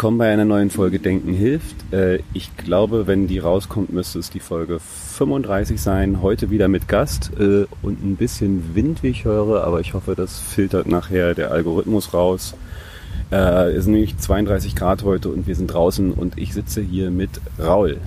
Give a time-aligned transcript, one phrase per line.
[0.00, 1.92] willkommen bei einer neuen Folge Denken hilft.
[1.92, 6.22] Äh, ich glaube, wenn die rauskommt, müsste es die Folge 35 sein.
[6.22, 10.14] Heute wieder mit Gast äh, und ein bisschen Wind, wie ich höre, aber ich hoffe,
[10.14, 12.54] das filtert nachher der Algorithmus raus.
[13.30, 17.10] Äh, es sind nämlich 32 Grad heute und wir sind draußen und ich sitze hier
[17.10, 17.98] mit Raul.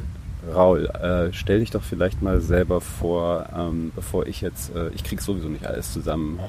[0.51, 0.89] Raul,
[1.31, 5.67] stell dich doch vielleicht mal selber vor, ähm, bevor ich jetzt, ich krieg sowieso nicht
[5.67, 6.39] alles zusammen.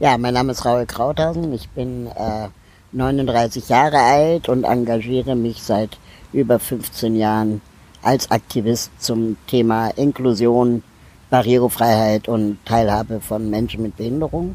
[0.00, 1.52] Ja, mein Name ist Raul Krauthausen.
[1.52, 2.48] Ich bin äh,
[2.94, 5.98] 39 Jahre alt und engagiere mich seit
[6.32, 7.60] über 15 Jahren
[8.02, 10.82] als Aktivist zum Thema Inklusion,
[11.30, 14.54] Barrierefreiheit und Teilhabe von Menschen mit Behinderung.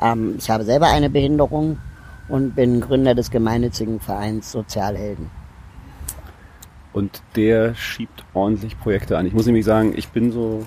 [0.00, 1.78] Ähm, ich habe selber eine Behinderung
[2.28, 5.30] und bin Gründer des gemeinnützigen Vereins Sozialhelden.
[6.92, 9.26] Und der schiebt ordentlich Projekte an.
[9.26, 10.64] Ich muss nämlich sagen, ich bin so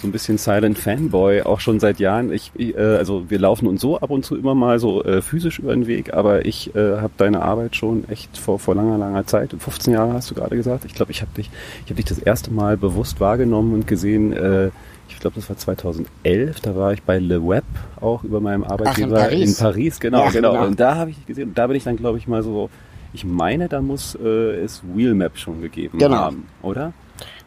[0.00, 2.32] so ein bisschen Silent Fanboy, auch schon seit Jahren.
[2.32, 5.22] Ich, ich äh, also wir laufen uns so ab und zu immer mal so äh,
[5.22, 8.98] physisch über den Weg, aber ich äh, habe deine Arbeit schon echt vor, vor langer,
[8.98, 10.84] langer Zeit, 15 Jahre hast du gerade gesagt.
[10.84, 11.50] Ich glaube, ich habe dich,
[11.84, 14.32] ich habe dich das erste Mal bewusst wahrgenommen und gesehen.
[14.32, 14.70] Äh,
[15.08, 16.60] ich glaube, das war 2011.
[16.60, 17.64] Da war ich bei Le Web
[18.00, 19.58] auch über meinem Arbeitgeber Ach, in, Paris.
[19.58, 20.52] in Paris, genau, ja, genau.
[20.52, 20.66] genau.
[20.66, 21.48] Und da habe ich dich gesehen.
[21.48, 22.70] Und da bin ich dann, glaube ich, mal so.
[23.12, 26.16] Ich meine, da muss äh, es Wheelmap schon gegeben genau.
[26.16, 26.92] haben, oder?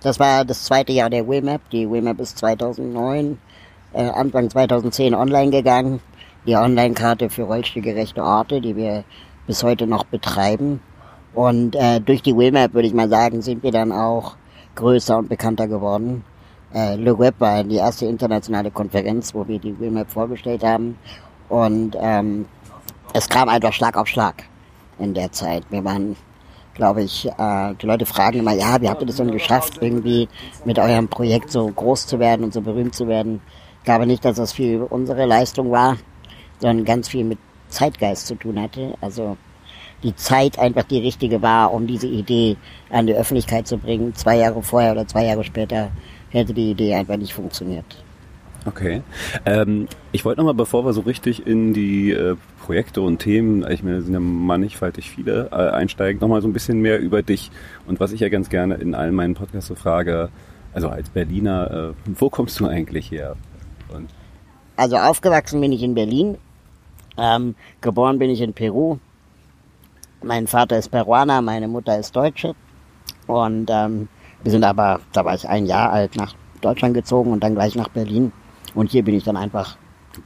[0.02, 1.62] Das war das zweite Jahr der WMAP.
[1.72, 3.38] Die WMAP ist 2009,
[3.94, 6.00] äh, Anfang 2010 online gegangen.
[6.46, 9.06] Die Online-Karte für rollstuhlgerechte Orte, die wir
[9.48, 10.82] bis heute noch betreiben.
[11.34, 14.36] Und äh, durch die WMAP, würde ich mal sagen, sind wir dann auch
[14.76, 16.24] größer und bekannter geworden.
[16.74, 20.98] Äh, Le Web war die erste internationale Konferenz, wo wir die WMAP vorgestellt haben.
[21.50, 22.46] Und ähm,
[23.14, 24.44] es kam einfach Schlag auf Schlag
[25.00, 25.64] in der Zeit.
[25.70, 26.16] Wir waren
[26.74, 30.28] glaube ich, äh, die Leute fragen immer, ja, wie habt ihr das denn geschafft, irgendwie
[30.66, 33.42] mit eurem Projekt so groß zu werden und so berühmt zu werden?
[33.80, 35.98] Ich glaube nicht, dass das viel unsere Leistung war,
[36.60, 37.40] sondern ganz viel mit
[37.70, 38.96] Zeitgeist zu tun hatte.
[39.02, 39.38] Also
[40.04, 42.58] die Zeit einfach die richtige war, um diese Idee
[42.90, 44.14] an die Öffentlichkeit zu bringen.
[44.16, 45.90] Zwei Jahre vorher oder zwei Jahre später
[46.30, 47.86] hätte die Idee einfach nicht funktioniert.
[48.66, 49.02] Okay.
[49.46, 53.84] Ähm, ich wollte nochmal, bevor wir so richtig in die äh, Projekte und Themen, ich
[53.84, 57.52] meine, sind ja mannigfaltig viele, äh, einsteigen, nochmal so ein bisschen mehr über dich
[57.88, 60.30] und was ich ja ganz gerne in allen meinen Podcasts so frage,
[60.74, 63.36] also als Berliner, äh, wo kommst du eigentlich her?
[63.94, 64.10] Und
[64.78, 66.38] also aufgewachsen bin ich in Berlin,
[67.18, 68.98] ähm, geboren bin ich in Peru.
[70.24, 72.56] Mein Vater ist Peruaner, meine Mutter ist Deutsche
[73.28, 74.08] und ähm,
[74.42, 77.76] wir sind aber, da war ich ein Jahr alt, nach Deutschland gezogen und dann gleich
[77.76, 78.32] nach Berlin.
[78.74, 79.78] Und hier bin ich dann einfach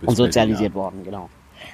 [0.05, 0.75] und sozialisiert Berliner.
[0.75, 1.29] worden, genau.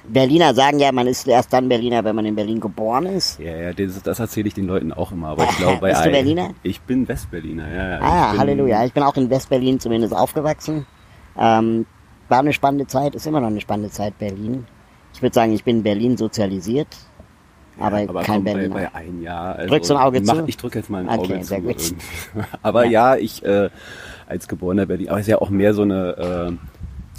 [0.07, 3.39] Berliner sagen ja, man ist erst dann Berliner, wenn man in Berlin geboren ist.
[3.39, 5.29] Ja, ja, das, das erzähle ich den Leuten auch immer.
[5.29, 6.49] Aber ich glaube, bei Bist du Berliner?
[6.63, 7.89] Ich bin Westberliner, ja.
[7.89, 7.99] ja.
[8.01, 8.85] Ah, bin, Halleluja.
[8.85, 10.85] Ich bin auch in Westberlin zumindest aufgewachsen.
[11.37, 11.85] Ähm,
[12.29, 14.65] war eine spannende Zeit, ist immer noch eine spannende Zeit Berlin.
[15.13, 16.87] Ich würde sagen, ich bin in Berlin sozialisiert.
[17.79, 18.73] Aber, ja, aber kein Berliner.
[18.73, 19.55] Bei, bei ein Jahr.
[19.55, 20.43] Also, Drückst du ein Auge mach, zu?
[20.47, 21.63] Ich drücke jetzt mal ein okay, Auge sehr zu.
[21.63, 21.95] Gut.
[22.61, 23.69] aber ja, ja ich äh,
[24.27, 26.57] als geborener Berlin, aber es ist ja auch mehr so eine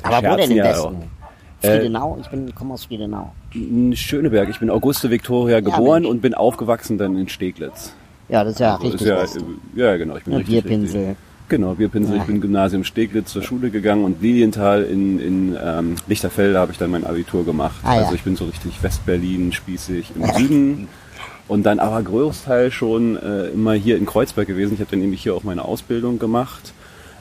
[0.03, 0.97] äh, Aber wo denn im Westen?
[1.65, 2.19] Friedenau?
[2.21, 3.33] Ich bin, komme aus Friedenau.
[3.95, 4.49] Schöneberg.
[4.51, 7.95] Ich bin Auguste Victoria geboren ja, und bin aufgewachsen dann in Steglitz.
[8.29, 9.07] Ja, das ist ja also richtig.
[9.07, 9.37] Ist
[9.75, 10.17] ja, ja, genau.
[10.17, 11.01] Ich bin und richtig, Bierpinsel.
[11.01, 11.17] Richtig.
[11.49, 12.17] Genau, Bierpinsel.
[12.17, 12.23] Ja.
[12.23, 16.79] Ich bin Gymnasium Steglitz zur Schule gegangen und Lilienthal in, in ähm, Lichterfelde habe ich
[16.79, 17.77] dann mein Abitur gemacht.
[17.83, 20.89] Ah, also ich bin so richtig Westberlin, spießig im Süden.
[21.47, 24.75] Und dann aber Großteil schon äh, immer hier in Kreuzberg gewesen.
[24.75, 26.73] Ich habe dann nämlich hier auch meine Ausbildung gemacht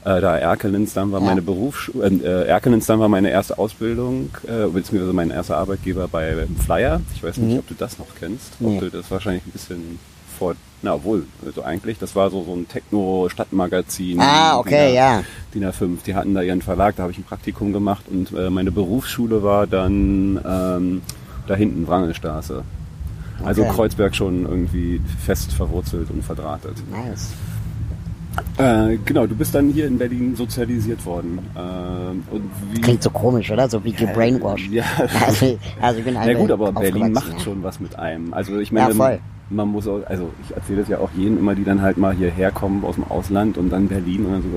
[0.05, 1.25] äh, da Erkelenz dann war ja.
[1.25, 6.45] meine Berufsschule, äh, Erkelenz dann war meine erste Ausbildung, äh, beziehungsweise mein erster Arbeitgeber bei
[6.65, 7.01] Flyer.
[7.15, 7.59] Ich weiß nicht, mhm.
[7.59, 8.59] ob du das noch kennst.
[8.59, 8.75] Nee.
[8.75, 9.99] Ob du das wahrscheinlich ein bisschen
[10.37, 14.19] vor, na wohl, also eigentlich, das war so, so ein Techno-Stadtmagazin.
[14.19, 15.23] Ah, okay, DIN, ja.
[15.53, 18.49] DIN A5, die hatten da ihren Verlag, da habe ich ein Praktikum gemacht und äh,
[18.49, 21.01] meine Berufsschule war dann ähm,
[21.47, 22.63] da hinten, Wrangelstraße.
[23.43, 23.71] Also okay.
[23.73, 26.75] Kreuzberg schon irgendwie fest verwurzelt und verdrahtet.
[26.91, 27.31] Nice.
[28.57, 31.39] Äh, genau, du bist dann hier in Berlin sozialisiert worden.
[31.55, 33.69] Äh, Klingt so komisch, oder?
[33.69, 34.71] So wie gebrainwashed.
[34.71, 34.83] Ja,
[35.25, 37.39] also, also ich bin Ja gut, aber Berlin macht ja.
[37.39, 38.33] schon was mit einem.
[38.33, 39.19] Also ich meine, ja,
[39.49, 42.13] man muss auch, also ich erzähle das ja auch jedem immer, die dann halt mal
[42.13, 44.47] hierher kommen aus dem Ausland und dann Berlin und dann so,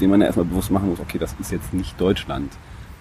[0.00, 2.50] dem man ja erstmal bewusst machen muss, okay, das ist jetzt nicht Deutschland.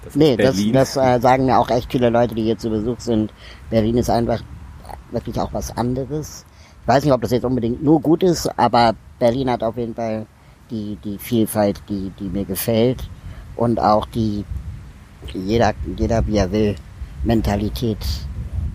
[0.04, 3.00] Das nee, das, das äh, sagen mir auch echt viele Leute, die hier zu Besuch
[3.00, 3.32] sind.
[3.70, 4.42] Berlin ist einfach
[5.12, 6.46] wirklich auch was anderes.
[6.82, 9.94] Ich weiß nicht, ob das jetzt unbedingt nur gut ist, aber Berlin hat auf jeden
[9.94, 10.26] Fall
[10.72, 13.08] die, die Vielfalt, die, die mir gefällt
[13.56, 14.46] und auch die
[15.34, 16.76] jeder, jeder wie er will
[17.24, 18.00] Mentalität,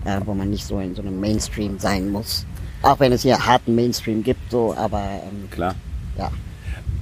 [0.05, 2.47] äh, wo man nicht so in so einem Mainstream sein muss.
[2.83, 5.75] Auch wenn es hier harten Mainstream gibt, so, aber ähm, klar.
[6.17, 6.31] Ja.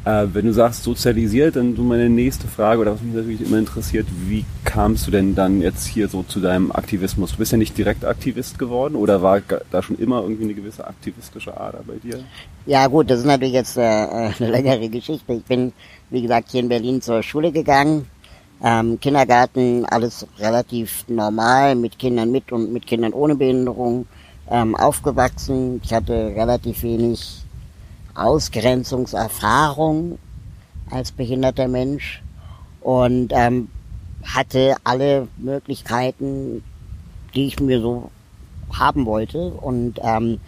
[0.05, 3.59] Äh, wenn du sagst sozialisiert, dann so meine nächste Frage oder was mich natürlich immer
[3.59, 7.33] interessiert, wie kamst du denn dann jetzt hier so zu deinem Aktivismus?
[7.33, 9.41] Du bist ja nicht direkt Aktivist geworden oder war
[9.71, 12.23] da schon immer irgendwie eine gewisse aktivistische Ader bei dir?
[12.67, 15.33] Ja gut, das ist natürlich jetzt äh, äh eine längere Geschichte.
[15.33, 15.73] Ich bin,
[16.11, 18.07] wie gesagt, hier in Berlin zur Schule gegangen.
[18.63, 24.07] Ähm, Kindergarten, alles relativ normal, mit Kindern mit und mit Kindern ohne Behinderung
[24.51, 25.81] ähm, aufgewachsen.
[25.83, 27.44] Ich hatte relativ wenig
[28.15, 30.19] Ausgrenzungserfahrung
[30.91, 32.23] als behinderter Mensch
[32.81, 33.69] und ähm,
[34.23, 36.63] hatte alle Möglichkeiten,
[37.35, 38.11] die ich mir so
[38.73, 40.41] haben wollte und ähm,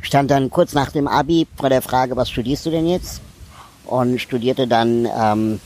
[0.00, 3.20] stand dann kurz nach dem Abi vor der Frage, was studierst du denn jetzt?
[3.84, 5.60] Und studierte dann ähm,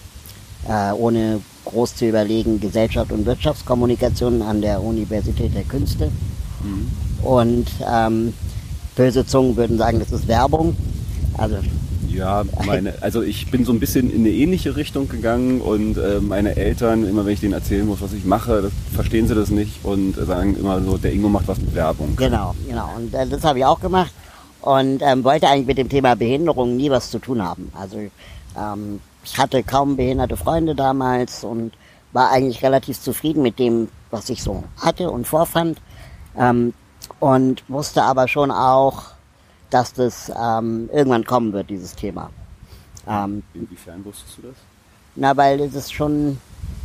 [0.69, 6.11] äh, ohne groß zu überlegen Gesellschaft und Wirtschaftskommunikation an der Universität der Künste.
[6.63, 6.91] Mhm.
[7.23, 8.35] Und ähm,
[8.95, 10.77] böse Zungen würden sagen, das ist Werbung.
[11.39, 11.57] Also
[12.09, 16.21] ja, meine, also ich bin so ein bisschen in eine ähnliche Richtung gegangen und äh,
[16.21, 19.51] meine Eltern, immer wenn ich denen erzählen muss, was ich mache, das, verstehen sie das
[19.51, 22.17] nicht und sagen immer so, der Ingo macht was mit Werbung.
[22.17, 22.91] Genau, genau.
[22.97, 24.13] Und äh, das habe ich auch gemacht
[24.63, 27.71] und ähm, wollte eigentlich mit dem Thema Behinderung nie was zu tun haben.
[27.79, 31.73] Also ähm, ich hatte kaum behinderte Freunde damals und
[32.13, 35.83] war eigentlich relativ zufrieden mit dem, was ich so hatte und vorfand.
[36.39, 36.73] Ähm,
[37.21, 39.16] und wusste aber schon auch,
[39.71, 42.31] dass das ähm, irgendwann kommen wird, dieses Thema.
[43.09, 44.57] Ähm, Inwiefern wusstest du das?
[45.15, 46.39] Na, weil es ist schon,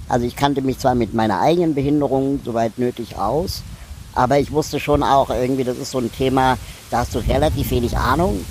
[0.07, 3.63] also ich kannte mich zwar mit meiner eigenen Behinderung soweit nötig aus,
[4.13, 6.57] aber ich wusste schon auch irgendwie, das ist so ein Thema,
[6.89, 8.43] da hast du relativ wenig Ahnung.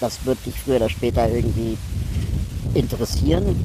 [0.00, 1.76] Das wird dich früher oder später irgendwie
[2.74, 3.56] interessieren.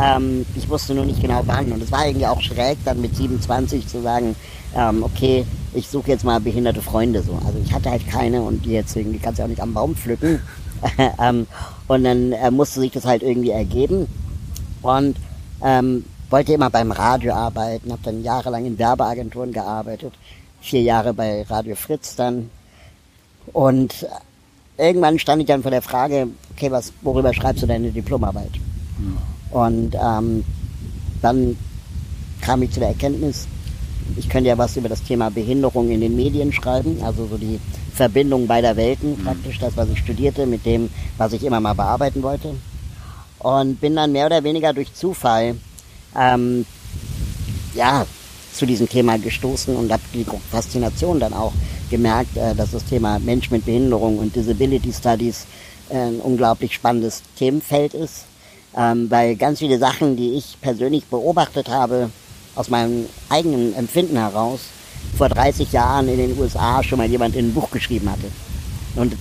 [0.00, 1.70] Ähm, ich wusste nur nicht genau wann.
[1.70, 4.34] Und es war irgendwie auch schräg, dann mit 27 zu sagen,
[4.74, 5.44] ähm, okay,
[5.78, 7.34] ich suche jetzt mal behinderte Freunde so.
[7.46, 9.94] Also ich hatte halt keine und die jetzt irgendwie kannst du auch nicht am Baum
[9.94, 10.40] pflücken.
[11.20, 11.46] ähm,
[11.88, 14.06] und dann äh, musste sich das halt irgendwie ergeben.
[14.82, 15.16] Und
[15.62, 20.12] ähm, wollte immer beim Radio arbeiten, habe dann jahrelang in Werbeagenturen gearbeitet,
[20.60, 22.50] vier Jahre bei Radio Fritz dann.
[23.52, 24.06] Und
[24.76, 28.52] irgendwann stand ich dann vor der Frage, okay, was, worüber schreibst du deine Diplomarbeit?
[28.98, 29.16] Mhm.
[29.50, 30.44] Und ähm,
[31.22, 31.56] dann
[32.40, 33.48] kam ich zu der Erkenntnis,
[34.16, 37.60] ich könnte ja was über das Thema Behinderung in den Medien schreiben, also so die
[37.94, 39.24] Verbindung beider Welten, mhm.
[39.24, 42.54] praktisch das, was ich studierte, mit dem, was ich immer mal bearbeiten wollte.
[43.38, 45.56] Und bin dann mehr oder weniger durch Zufall
[46.16, 46.66] ähm,
[47.74, 48.06] ja,
[48.52, 51.52] zu diesem Thema gestoßen und habe die Faszination dann auch
[51.90, 55.46] gemerkt, äh, dass das Thema Mensch mit Behinderung und Disability Studies
[55.90, 58.24] äh, ein unglaublich spannendes Themenfeld ist,
[58.76, 62.10] ähm, weil ganz viele Sachen, die ich persönlich beobachtet habe,
[62.58, 64.60] aus meinem eigenen Empfinden heraus,
[65.16, 68.26] vor 30 Jahren in den USA schon mal jemand in ein Buch geschrieben hatte.
[68.96, 69.16] Und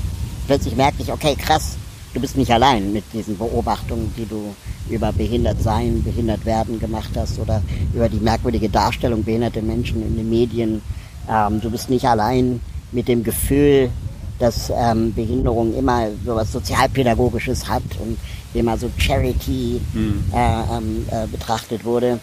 [0.48, 1.78] plötzlich merkte ich, okay, krass,
[2.16, 4.56] du bist nicht allein mit diesen Beobachtungen, die du
[4.90, 7.62] über behindert sein, behindert werden gemacht hast oder
[7.94, 10.82] über die merkwürdige Darstellung behinderter Menschen in den Medien.
[11.30, 12.60] Ähm, du bist nicht allein
[12.92, 13.92] mit dem Gefühl,
[14.40, 18.18] dass ähm, Behinderung immer so was Sozialpädagogisches hat und
[18.54, 20.24] immer so Charity mhm.
[20.34, 22.20] äh, ähm, äh, betrachtet wurde.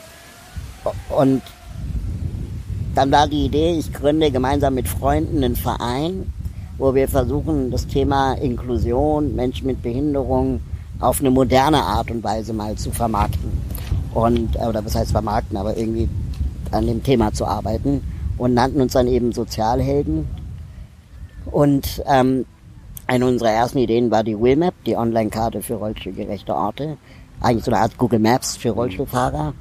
[1.09, 1.43] Und
[2.95, 6.33] dann war die Idee, ich gründe gemeinsam mit Freunden einen Verein,
[6.79, 10.61] wo wir versuchen, das Thema Inklusion, Menschen mit Behinderung
[11.01, 13.51] auf eine moderne Art und Weise mal zu vermarkten.
[14.13, 16.09] Und, äh, oder was heißt vermarkten, aber irgendwie
[16.71, 18.03] an dem Thema zu arbeiten.
[18.39, 20.29] Und nannten uns dann eben Sozialhelden.
[21.47, 22.47] Und ähm,
[23.07, 26.97] eine unserer ersten Ideen war die Willmap, die Online-Karte für rollstuhlgerechte Orte.
[27.41, 29.53] Eigentlich so eine Art Google Maps für Rollstuhlfahrer.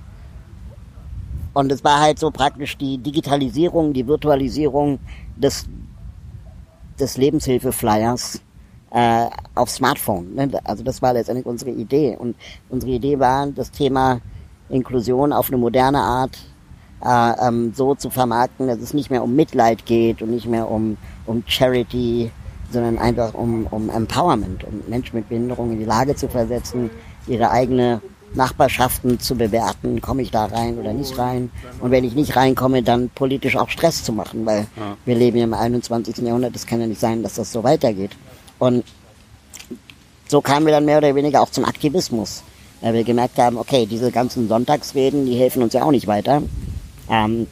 [1.53, 5.00] Und es war halt so praktisch die Digitalisierung, die Virtualisierung
[5.36, 5.65] des,
[7.00, 8.41] des Lebenshilfe-Flyers
[8.91, 10.33] äh, auf Smartphone.
[10.33, 10.50] Ne?
[10.63, 12.17] Also das war letztendlich unsere Idee.
[12.17, 12.36] Und
[12.69, 14.19] unsere Idee war, das Thema
[14.69, 16.39] Inklusion auf eine moderne Art
[17.03, 20.69] äh, ähm, so zu vermarkten, dass es nicht mehr um Mitleid geht und nicht mehr
[20.69, 22.31] um, um Charity,
[22.72, 26.89] sondern einfach um, um Empowerment, um Menschen mit Behinderung in die Lage zu versetzen,
[27.27, 28.01] ihre eigene
[28.36, 31.52] Nachbarschaften zu bewerten, komme ich da rein oder nicht rein.
[31.80, 34.98] Und wenn ich nicht reinkomme, dann politisch auch Stress zu machen, weil ja.
[35.06, 36.18] wir leben im 21.
[36.18, 38.12] Jahrhundert, es kann ja nicht sein, dass das so weitergeht.
[38.60, 38.84] Und
[40.28, 42.44] so kamen wir dann mehr oder weniger auch zum Aktivismus,
[42.82, 46.42] weil wir gemerkt haben, okay, diese ganzen Sonntagsreden, die helfen uns ja auch nicht weiter.
[47.10, 47.48] Ähm,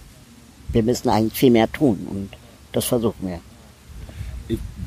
[0.69, 2.29] wir müssen eigentlich viel mehr tun und
[2.71, 3.39] das versuchen wir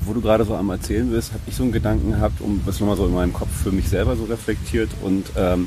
[0.06, 2.80] wo du gerade so am Erzählen bist, habe ich so einen Gedanken gehabt, um das
[2.80, 5.66] nochmal so in meinem Kopf für mich selber so reflektiert und ähm,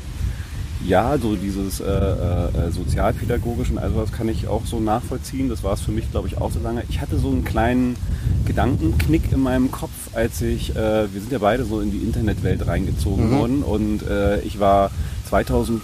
[0.86, 5.48] ja, so dieses äh, äh, sozialpädagogisch und also das kann ich auch so nachvollziehen.
[5.48, 6.84] Das war es für mich, glaube ich, auch so lange.
[6.88, 7.96] Ich hatte so einen kleinen
[8.46, 12.66] Gedankenknick in meinem Kopf, als ich, äh, wir sind ja beide so in die Internetwelt
[12.66, 13.38] reingezogen mhm.
[13.38, 14.90] worden und äh, ich war
[15.28, 15.80] 2000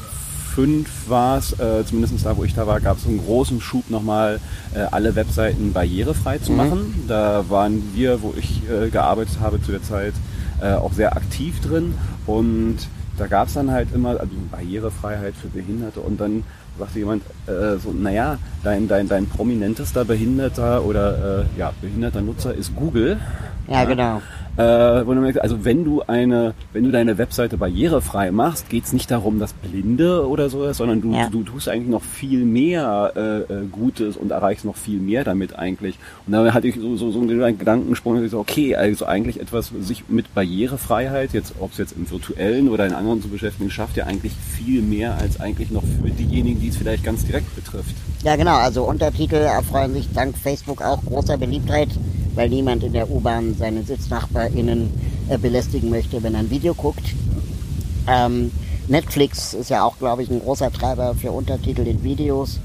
[0.54, 3.90] 2005 war es, äh, zumindest da, wo ich da war, gab es einen großen Schub
[3.90, 4.40] nochmal,
[4.74, 6.56] äh, alle Webseiten barrierefrei zu mhm.
[6.56, 7.04] machen.
[7.08, 10.14] Da waren wir, wo ich äh, gearbeitet habe zu der Zeit,
[10.60, 11.94] äh, auch sehr aktiv drin
[12.26, 12.76] und
[13.18, 16.42] da gab es dann halt immer also Barrierefreiheit für Behinderte und dann
[16.78, 22.54] sagte jemand äh, so, naja, dein, dein, dein prominentester Behinderter oder äh, ja, behinderter Nutzer
[22.54, 23.18] ist Google.
[23.68, 23.84] Ja, ja.
[23.84, 24.22] genau.
[24.56, 29.38] Äh, also wenn du eine, wenn du deine Webseite barrierefrei machst, geht es nicht darum,
[29.38, 31.28] dass Blinde oder so ist, sondern du, ja.
[31.28, 35.58] du tust eigentlich noch viel mehr äh, äh, Gutes und erreichst noch viel mehr damit
[35.58, 35.98] eigentlich.
[36.26, 39.40] Und da hatte ich so, so, so einen Gedankensprung, dass ich so, okay, also eigentlich
[39.40, 43.70] etwas sich mit Barrierefreiheit, jetzt ob es jetzt im virtuellen oder in anderen zu beschäftigen,
[43.70, 47.54] schafft ja eigentlich viel mehr als eigentlich noch für diejenigen, die es vielleicht ganz direkt
[47.56, 47.94] betrifft.
[48.22, 51.88] Ja genau, also Untertitel erfreuen sich dank Facebook auch großer Beliebtheit
[52.34, 54.90] weil niemand in der U-Bahn seine SitznachbarInnen
[55.28, 57.14] äh, belästigen möchte, wenn er ein Video guckt.
[58.06, 58.50] Ähm,
[58.88, 62.60] Netflix ist ja auch, glaube ich, ein großer Treiber für Untertitel in Videos.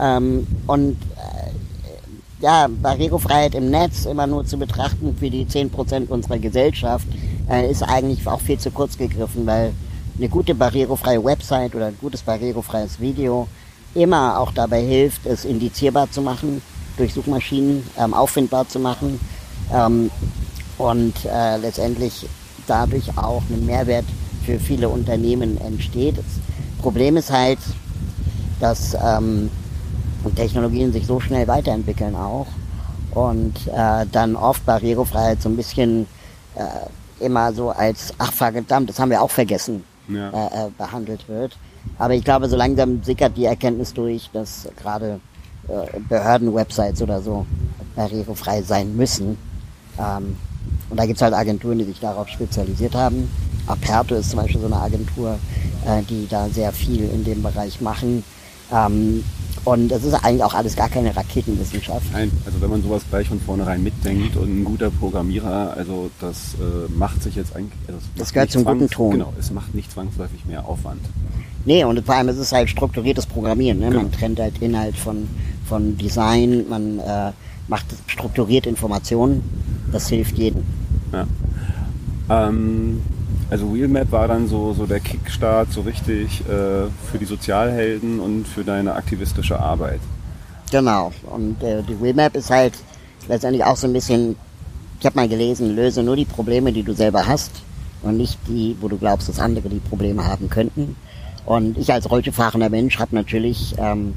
[0.00, 6.38] Ähm, und äh, ja, Barrierefreiheit im Netz immer nur zu betrachten für die 10% unserer
[6.38, 7.06] Gesellschaft
[7.48, 9.72] äh, ist eigentlich auch viel zu kurz gegriffen, weil
[10.18, 13.48] eine gute barrierefreie Website oder ein gutes barrierefreies Video
[13.94, 16.62] immer auch dabei hilft, es indizierbar zu machen
[16.96, 19.20] durch Suchmaschinen ähm, auffindbar zu machen
[19.72, 20.10] ähm,
[20.78, 22.26] und äh, letztendlich
[22.66, 24.04] dadurch auch ein Mehrwert
[24.44, 26.18] für viele Unternehmen entsteht.
[26.18, 26.24] Das
[26.82, 27.58] Problem ist halt,
[28.60, 29.50] dass ähm,
[30.36, 32.46] Technologien sich so schnell weiterentwickeln auch
[33.12, 36.06] und äh, dann oft Barrierefreiheit so ein bisschen
[36.54, 40.30] äh, immer so als, ach verdammt, das haben wir auch vergessen, ja.
[40.30, 41.56] äh, äh behandelt wird.
[41.98, 45.20] Aber ich glaube, so langsam sickert die Erkenntnis durch, dass gerade
[46.08, 47.46] Behörden-Websites oder so
[47.94, 49.36] barrierefrei sein müssen.
[49.98, 50.36] Ähm,
[50.90, 53.28] und da gibt es halt Agenturen, die sich darauf spezialisiert haben.
[53.66, 55.38] Aperto ist zum Beispiel so eine Agentur,
[55.86, 58.24] äh, die da sehr viel in dem Bereich machen.
[58.72, 59.24] Ähm,
[59.64, 62.06] und es ist eigentlich auch alles gar keine Raketenwissenschaft.
[62.12, 66.54] Nein, also wenn man sowas gleich von vornherein mitdenkt und ein guter Programmierer, also das
[66.54, 67.78] äh, macht sich jetzt eigentlich.
[67.86, 69.12] Also das, das gehört zum guten Ton.
[69.12, 71.00] Genau, es macht nicht zwangsläufig mehr Aufwand.
[71.64, 73.78] Nee, und vor allem ist es halt strukturiertes Programmieren.
[73.78, 73.90] Ne?
[73.90, 74.02] Genau.
[74.02, 75.28] Man trennt halt Inhalt von,
[75.68, 77.30] von Design, man äh,
[77.68, 79.42] macht strukturiert Informationen.
[79.92, 80.64] Das hilft jedem.
[81.12, 81.26] Ja.
[82.30, 83.02] Ähm,
[83.52, 88.48] also Wheelmap war dann so, so der Kickstart so richtig äh, für die Sozialhelden und
[88.48, 90.00] für deine aktivistische Arbeit.
[90.70, 91.12] Genau.
[91.30, 92.72] Und äh, die Wheelmap ist halt
[93.28, 94.36] letztendlich auch so ein bisschen,
[94.98, 97.50] ich habe mal gelesen, löse nur die Probleme, die du selber hast
[98.00, 100.96] und nicht die, wo du glaubst, dass andere die Probleme haben könnten.
[101.44, 104.14] Und ich als Rollstuhlfahrender Mensch habe natürlich ähm,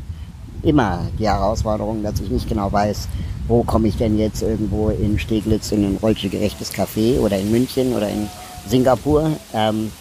[0.64, 3.10] immer die Herausforderung, dass ich nicht genau weiß,
[3.50, 7.92] wo komme ich denn jetzt irgendwo in Steglitz in ein rollstuhlgerechtes Café oder in München
[7.94, 8.30] oder in
[8.68, 9.32] Singapur.
[9.54, 9.92] Ähm,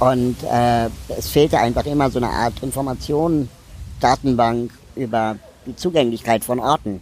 [0.00, 3.48] und äh, es fehlte einfach immer so eine Art Information,
[4.00, 5.36] Datenbank über
[5.66, 7.00] die Zugänglichkeit von Orten.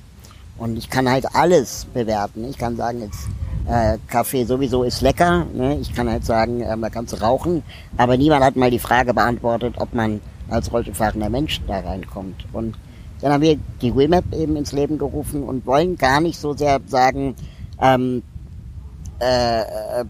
[0.58, 2.48] Und ich kann halt alles bewerten.
[2.48, 3.28] Ich kann sagen, jetzt
[3.66, 5.46] äh, Kaffee sowieso ist lecker.
[5.54, 5.78] Ne?
[5.78, 7.62] Ich kann halt sagen, äh, man kann es rauchen.
[7.96, 10.20] Aber niemand hat mal die Frage beantwortet, ob man
[10.50, 12.44] als rollstuhlfahrender Mensch da reinkommt.
[12.52, 12.76] Und
[13.20, 16.80] dann haben wir die Wimap eben ins Leben gerufen und wollen gar nicht so sehr
[16.86, 17.34] sagen,
[17.80, 18.22] ähm,
[19.20, 20.04] äh, äh,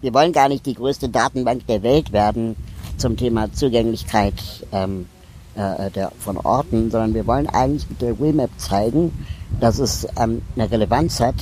[0.00, 2.56] wir wollen gar nicht die größte Datenbank der Welt werden
[2.96, 4.34] zum Thema Zugänglichkeit
[4.72, 5.06] ähm,
[5.54, 9.12] äh, der, von Orten, sondern wir wollen eigentlich mit der Wimap zeigen,
[9.60, 11.36] dass es ähm, eine Relevanz hat,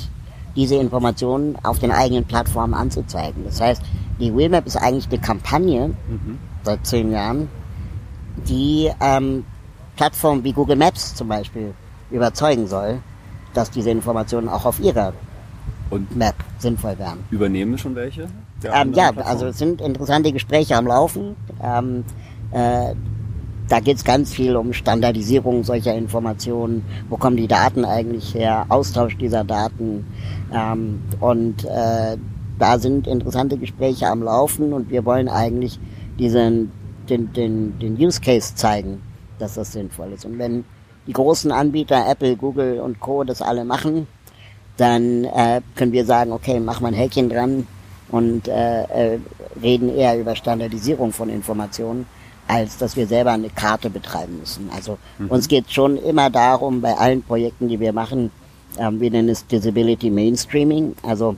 [0.54, 3.44] diese Informationen auf den eigenen Plattformen anzuzeigen.
[3.44, 3.82] Das heißt,
[4.18, 6.38] die Wheelmap ist eigentlich eine Kampagne mhm.
[6.62, 7.48] seit zehn Jahren,
[8.48, 9.44] die ähm,
[9.96, 11.74] Plattformen wie Google Maps zum Beispiel
[12.10, 13.00] überzeugen soll,
[13.52, 15.12] dass diese Informationen auch auf ihrer
[15.90, 17.18] und Map sinnvoll wären.
[17.30, 18.28] Übernehmen schon welche?
[18.64, 21.36] Ähm, ja, also es sind interessante Gespräche am Laufen.
[21.62, 22.04] Ähm,
[22.52, 22.94] äh,
[23.68, 26.84] da geht es ganz viel um Standardisierung solcher Informationen.
[27.08, 28.66] Wo kommen die Daten eigentlich her?
[28.68, 30.06] Austausch dieser Daten.
[30.52, 32.16] Ähm, und äh,
[32.58, 35.78] da sind interessante Gespräche am Laufen und wir wollen eigentlich
[36.18, 36.70] diesen,
[37.08, 39.02] den, den, den Use Case zeigen,
[39.38, 40.24] dass das sinnvoll ist.
[40.24, 40.64] Und wenn
[41.06, 43.24] die großen Anbieter, Apple, Google und Co.
[43.24, 44.06] das alle machen,
[44.76, 47.66] dann äh, können wir sagen, okay, mach mal ein Häkchen dran
[48.10, 48.82] und äh,
[49.14, 49.18] äh,
[49.60, 52.06] reden eher über Standardisierung von Informationen,
[52.48, 54.70] als dass wir selber eine Karte betreiben müssen.
[54.74, 55.28] Also mhm.
[55.28, 58.30] uns geht schon immer darum, bei allen Projekten, die wir machen,
[58.78, 61.36] ähm, wir nennen es Disability Mainstreaming, also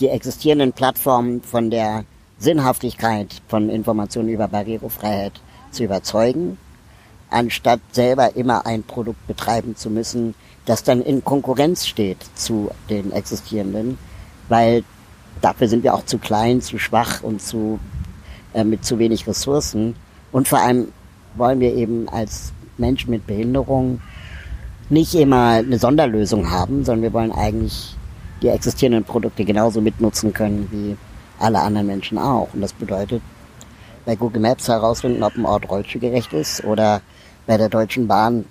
[0.00, 2.04] die existierenden Plattformen von der
[2.38, 5.32] Sinnhaftigkeit von Informationen über Barrierefreiheit
[5.70, 6.58] zu überzeugen,
[7.30, 10.34] anstatt selber immer ein Produkt betreiben zu müssen,
[10.66, 13.98] das dann in Konkurrenz steht zu den existierenden,
[14.48, 14.84] weil
[15.46, 17.78] dafür sind wir auch zu klein, zu schwach und zu,
[18.52, 19.94] äh, mit zu wenig Ressourcen.
[20.32, 20.88] Und vor allem
[21.36, 24.00] wollen wir eben als Mensch mit Behinderung
[24.90, 27.96] nicht immer eine Sonderlösung haben, sondern wir wollen eigentlich
[28.42, 30.96] die existierenden Produkte genauso mitnutzen können wie
[31.38, 32.48] alle anderen Menschen auch.
[32.52, 33.22] Und das bedeutet,
[34.04, 37.02] bei Google Maps herausfinden, ob ein Ort rollstuhlgerecht ist oder
[37.46, 38.44] bei der Deutschen Bahn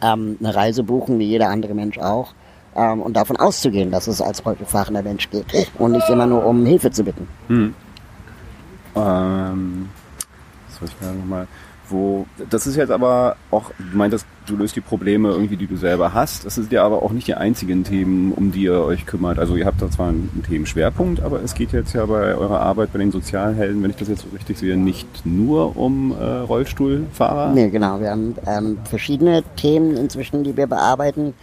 [0.00, 2.32] ähm, eine Reise buchen, wie jeder andere Mensch auch.
[2.74, 5.46] Ähm, und davon auszugehen, dass es als rollstuhlfahrender Mensch geht
[5.78, 7.28] und nicht immer nur um Hilfe zu bitten.
[7.48, 7.74] Hm.
[8.96, 9.88] Ähm,
[10.68, 11.46] was soll ich da nochmal
[11.92, 15.76] wo, das ist jetzt aber auch, du meintest, du löst die Probleme irgendwie, die du
[15.76, 16.44] selber hast.
[16.44, 19.38] Das sind ja aber auch nicht die einzigen Themen, um die ihr euch kümmert.
[19.38, 22.92] Also ihr habt da zwar einen Themenschwerpunkt, aber es geht jetzt ja bei eurer Arbeit
[22.92, 27.52] bei den Sozialhelden, wenn ich das jetzt so richtig sehe, nicht nur um äh, Rollstuhlfahrer.
[27.52, 28.00] Nee, genau.
[28.00, 31.34] Wir haben ähm, verschiedene Themen inzwischen, die wir bearbeiten.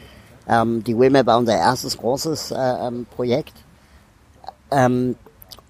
[0.50, 3.53] Ähm, die WIMAP war unser erstes großes äh, ähm, Projekt.
[4.72, 5.15] Ähm,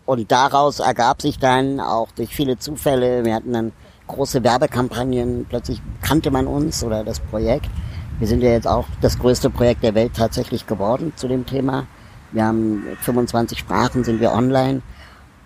[0.05, 3.71] und daraus ergab sich dann auch durch viele Zufälle, wir hatten dann
[4.07, 7.69] große Werbekampagnen, plötzlich kannte man uns oder das Projekt.
[8.17, 11.85] Wir sind ja jetzt auch das größte Projekt der Welt tatsächlich geworden zu dem Thema.
[12.31, 14.81] Wir haben 25 Sprachen, sind wir online.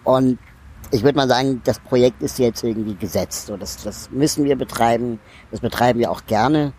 [0.03, 0.39] Und
[0.91, 3.47] ich würde mal sagen, das Projekt ist jetzt irgendwie gesetzt.
[3.47, 5.19] So, das, das müssen wir betreiben.
[5.51, 6.73] Das betreiben wir auch gerne.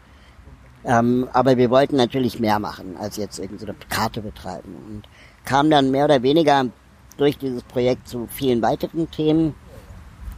[0.84, 4.74] Ähm, aber wir wollten natürlich mehr machen, als jetzt irgendwie so eine Karte betreiben.
[4.88, 5.02] Und
[5.44, 6.66] kamen dann mehr oder weniger
[7.16, 9.54] durch dieses Projekt zu vielen weiteren Themen.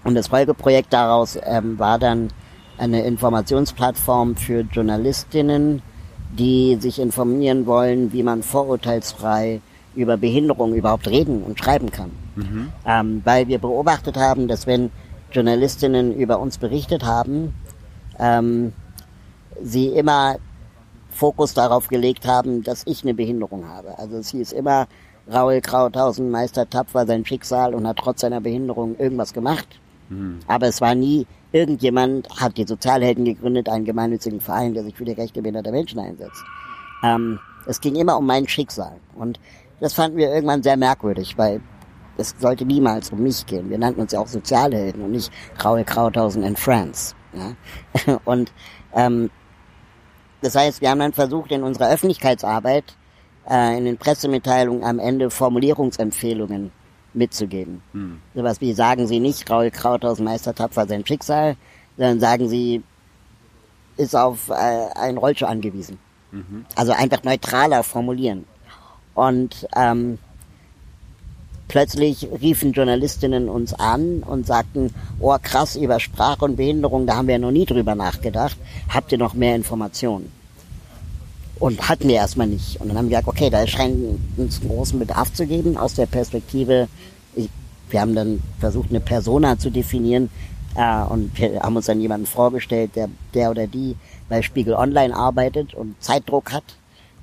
[0.04, 2.28] Und das Folgeprojekt daraus ähm, war dann
[2.78, 5.82] eine Informationsplattform für Journalistinnen,
[6.38, 9.60] die sich informieren wollen, wie man vorurteilsfrei
[9.94, 12.10] über Behinderung überhaupt reden und schreiben kann.
[12.36, 12.72] Mhm.
[12.86, 14.90] Ähm, weil wir beobachtet haben, dass wenn
[15.32, 17.54] Journalistinnen über uns berichtet haben,
[18.18, 18.72] ähm,
[19.62, 20.36] sie immer
[21.10, 23.98] Fokus darauf gelegt haben, dass ich eine Behinderung habe.
[23.98, 24.86] Also es hieß immer,
[25.32, 29.80] Raul Krauthausen meistert tapfer sein Schicksal und hat trotz seiner Behinderung irgendwas gemacht.
[30.08, 30.40] Mhm.
[30.46, 35.04] Aber es war nie, irgendjemand hat die Sozialhelden gegründet, einen gemeinnützigen Verein, der sich für
[35.04, 36.44] die Rechte behinderter Menschen einsetzt.
[37.02, 38.96] Ähm, es ging immer um mein Schicksal.
[39.16, 39.40] Und
[39.80, 41.60] das fanden wir irgendwann sehr merkwürdig, weil
[42.16, 43.68] es sollte niemals um mich gehen.
[43.68, 47.14] Wir nannten uns ja auch Sozialhelden und nicht Graue Krauthausen in France.
[47.34, 48.18] Ja?
[48.24, 48.52] Und
[48.94, 49.30] ähm,
[50.46, 52.96] das heißt, wir haben dann versucht, in unserer Öffentlichkeitsarbeit,
[53.50, 56.70] äh, in den Pressemitteilungen am Ende Formulierungsempfehlungen
[57.14, 57.82] mitzugeben.
[57.92, 58.20] Hm.
[58.34, 61.56] Sowas wie sagen Sie nicht, Raul Krauthaus Meister tapfer sein Schicksal,
[61.96, 62.82] sondern sagen Sie,
[63.96, 64.52] ist auf äh,
[64.94, 65.98] einen Rollstuhl angewiesen.
[66.30, 66.66] Mhm.
[66.76, 68.44] Also einfach neutraler formulieren.
[69.14, 70.18] Und ähm,
[71.66, 77.28] plötzlich riefen Journalistinnen uns an und sagten, oh krass, über Sprache und Behinderung, da haben
[77.28, 78.56] wir noch nie drüber nachgedacht.
[78.88, 80.30] Habt ihr noch mehr Informationen?
[81.58, 82.80] Und hatten wir erstmal nicht.
[82.80, 83.96] Und dann haben wir gesagt, okay, da scheint
[84.36, 86.88] uns einen großen Bedarf zu geben aus der Perspektive,
[87.34, 87.48] ich,
[87.90, 90.28] wir haben dann versucht, eine Persona zu definieren
[90.74, 93.96] äh, und wir haben uns dann jemanden vorgestellt, der, der oder die
[94.28, 96.64] bei Spiegel Online arbeitet und Zeitdruck hat,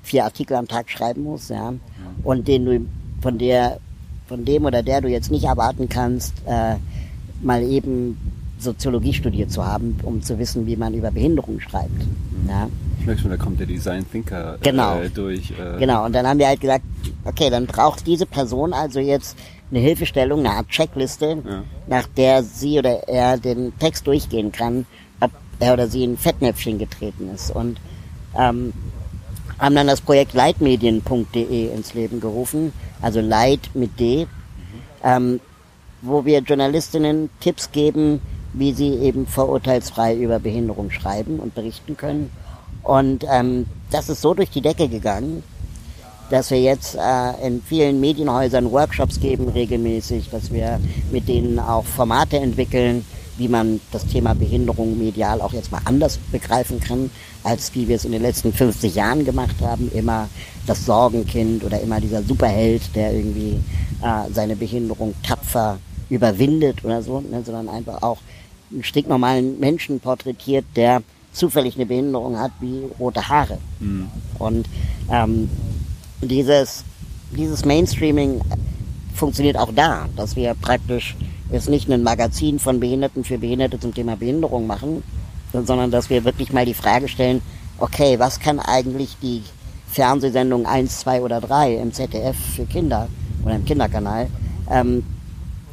[0.02, 1.72] vier Artikel am Tag schreiben muss, ja,
[2.24, 2.86] und den du
[3.20, 3.78] von der,
[4.26, 6.76] von dem oder der du jetzt nicht erwarten kannst, äh,
[7.42, 8.18] mal eben
[8.64, 12.02] Soziologie studiert zu haben, um zu wissen, wie man über Behinderung schreibt.
[12.48, 12.68] Ja.
[12.98, 14.98] Ich merke schon, da kommt ja Design Thinker genau.
[15.00, 15.52] äh, durch.
[15.52, 15.78] Äh.
[15.78, 16.84] Genau, und dann haben wir halt gesagt,
[17.24, 19.36] okay, dann braucht diese Person also jetzt
[19.70, 21.62] eine Hilfestellung, eine Art Checkliste, ja.
[21.86, 24.86] nach der sie oder er den Text durchgehen kann,
[25.20, 27.50] ob er oder sie in Fettnäpfchen getreten ist.
[27.50, 27.78] Und
[28.38, 28.72] ähm,
[29.58, 34.28] haben dann das Projekt leitmedien.de ins Leben gerufen, also Leit mit D, mhm.
[35.02, 35.40] ähm,
[36.02, 38.20] wo wir Journalistinnen Tipps geben,
[38.54, 42.30] wie sie eben vorurteilsfrei über Behinderung schreiben und berichten können.
[42.82, 45.42] Und ähm, das ist so durch die Decke gegangen,
[46.30, 51.84] dass wir jetzt äh, in vielen Medienhäusern Workshops geben regelmäßig, dass wir mit denen auch
[51.84, 53.04] Formate entwickeln,
[53.36, 57.10] wie man das Thema Behinderung medial auch jetzt mal anders begreifen kann,
[57.42, 59.90] als wie wir es in den letzten 50 Jahren gemacht haben.
[59.92, 60.28] Immer
[60.66, 63.58] das Sorgenkind oder immer dieser Superheld, der irgendwie
[64.02, 65.78] äh, seine Behinderung tapfer
[66.10, 68.18] überwindet oder so, ne, sondern einfach auch
[68.80, 73.58] stinknormalen Menschen porträtiert, der zufällig eine Behinderung hat wie rote Haare.
[73.80, 74.08] Mhm.
[74.38, 74.66] Und
[75.10, 75.50] ähm,
[76.22, 76.84] dieses,
[77.36, 78.40] dieses Mainstreaming
[79.14, 81.16] funktioniert auch da, dass wir praktisch
[81.50, 85.02] jetzt nicht ein Magazin von Behinderten für Behinderte zum Thema Behinderung machen,
[85.52, 87.42] sondern dass wir wirklich mal die Frage stellen,
[87.78, 89.42] okay, was kann eigentlich die
[89.88, 93.08] Fernsehsendung 1, 2 oder 3 im ZDF für Kinder
[93.44, 94.28] oder im Kinderkanal
[94.68, 95.04] ähm,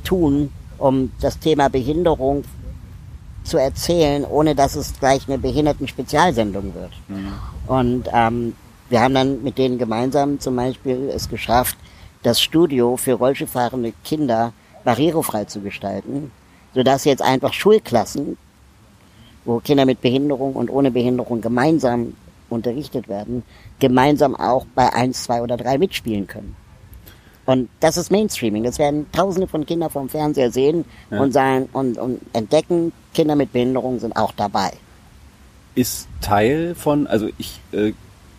[0.04, 2.44] tun, um das Thema Behinderung
[3.44, 6.92] zu erzählen, ohne dass es gleich eine Behinderten-Spezialsendung wird.
[7.08, 7.34] Mhm.
[7.68, 8.56] Und ähm,
[8.90, 11.78] wir haben dann mit denen gemeinsam zum Beispiel es geschafft,
[12.24, 16.32] das Studio für Rollstuhlfahrende Kinder barrierefrei zu gestalten,
[16.74, 18.38] sodass jetzt einfach Schulklassen,
[19.46, 22.14] wo Kinder mit Behinderung und ohne Behinderung gemeinsam
[22.50, 23.44] unterrichtet werden,
[23.80, 26.56] gemeinsam auch bei eins, zwei oder drei mitspielen können.
[27.46, 28.64] Und das ist Mainstreaming.
[28.64, 31.20] Das werden Tausende von Kindern vom Fernseher sehen ja.
[31.20, 34.72] und sagen und, und entdecken, Kinder mit Behinderung sind auch dabei.
[35.76, 37.94] Ist Teil von, also ich äh,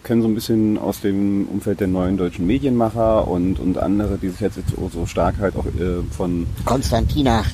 [0.05, 4.29] kenne so ein bisschen aus dem Umfeld der neuen deutschen Medienmacher und, und andere, die
[4.29, 4.59] sich jetzt
[4.93, 7.45] so, stark halt auch äh, von Konstantina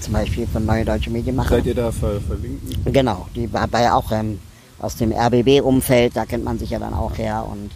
[0.00, 1.56] zum Beispiel von neue deutsche Medienmacher.
[1.56, 2.92] Seid ihr da ver verlinken?
[2.92, 4.38] Genau, die war bei auch ähm,
[4.78, 7.70] aus dem RBB-Umfeld, da kennt man sich ja dann auch her und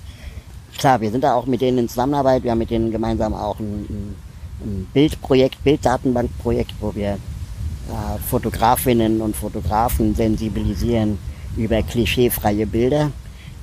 [0.82, 2.42] klar, wir sind da auch mit denen in Zusammenarbeit.
[2.42, 4.16] Wir haben mit denen gemeinsam auch ein,
[4.60, 11.18] ein, Bildprojekt, Bilddatenbankprojekt, wo wir äh, Fotografinnen und Fotografen sensibilisieren
[11.56, 13.12] über klischeefreie Bilder.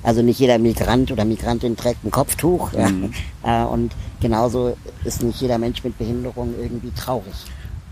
[0.02, 2.72] Also nicht jeder Migrant oder Migrantin trägt ein Kopftuch.
[2.72, 2.78] Mhm.
[2.78, 2.90] Ja.
[3.62, 7.32] Äh, und genauso ist nicht jeder Mensch mit Behinderung irgendwie traurig.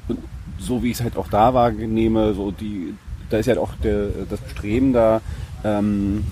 [0.06, 0.18] Und
[0.58, 2.92] so wie ich es halt auch da wahrnehme, so die,
[3.30, 5.22] da ist ja halt auch der, das Bestreben da,
[5.64, 6.24] ähm,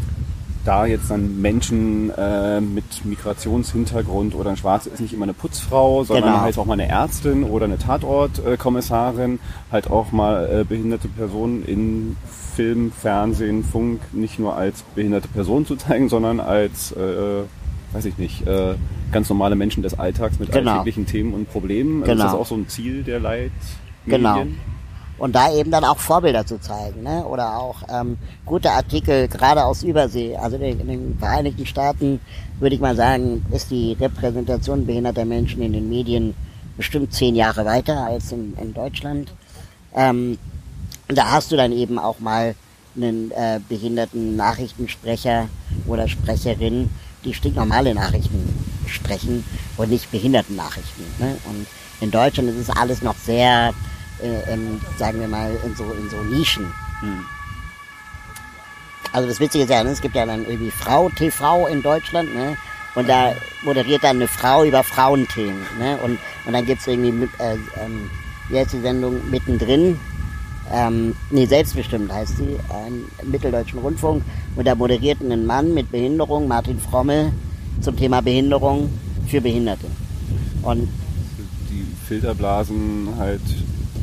[0.67, 6.05] da jetzt dann Menschen äh, mit Migrationshintergrund oder ein Schwarze ist nicht immer eine Putzfrau,
[6.05, 6.41] sondern genau.
[6.43, 9.39] halt auch mal eine Ärztin oder eine Tatortkommissarin,
[9.71, 12.17] halt auch mal äh, behinderte Personen in
[12.55, 17.43] Film, Fernsehen, Funk nicht nur als behinderte Person zu zeigen, sondern als, äh,
[17.93, 18.75] weiß ich nicht, äh,
[19.13, 20.73] ganz normale Menschen des Alltags mit genau.
[20.73, 22.03] alltäglichen Themen und Problemen.
[22.03, 22.25] Also genau.
[22.25, 23.53] Ist das auch so ein Ziel der Leitmedien?
[24.07, 24.47] Genau.
[25.19, 27.25] Und da eben dann auch Vorbilder zu zeigen, ne?
[27.25, 30.37] oder auch ähm, gute Artikel, gerade aus Übersee.
[30.37, 32.21] Also in den Vereinigten Staaten,
[32.59, 36.35] würde ich mal sagen, ist die Repräsentation behinderter Menschen in den Medien
[36.77, 39.33] bestimmt zehn Jahre weiter als in, in Deutschland.
[39.95, 40.39] Ähm,
[41.09, 42.55] da hast du dann eben auch mal
[42.95, 45.49] einen äh, behinderten Nachrichtensprecher
[45.87, 46.91] oder Sprecherin,
[47.25, 49.45] die stinknormale Nachrichten sprechen
[49.77, 51.05] und nicht behinderten Nachrichten.
[51.19, 51.37] Ne?
[51.49, 51.67] Und
[52.01, 53.73] in Deutschland ist es alles noch sehr
[54.23, 56.73] äh, ähm, sagen wir mal, in so, in so Nischen.
[57.01, 57.25] Hm.
[59.13, 62.35] Also das Witzige ist ja, ne, es gibt ja dann irgendwie Frau TV in Deutschland,
[62.35, 62.57] ne?
[62.95, 65.99] Und da moderiert dann eine Frau über Frauenthemen, ne?
[66.03, 68.11] Und, und dann gibt's irgendwie, mit, äh, ähm,
[68.49, 69.99] wie heißt die Sendung, mittendrin,
[70.73, 72.57] ähm, nee, selbstbestimmt heißt sie,
[73.23, 74.23] im Mitteldeutschen Rundfunk.
[74.57, 77.33] Und da moderiert ein Mann mit Behinderung, Martin Frommel,
[77.81, 78.91] zum Thema Behinderung
[79.29, 79.87] für Behinderte.
[80.63, 80.89] Und
[81.71, 83.43] die Filterblasen halt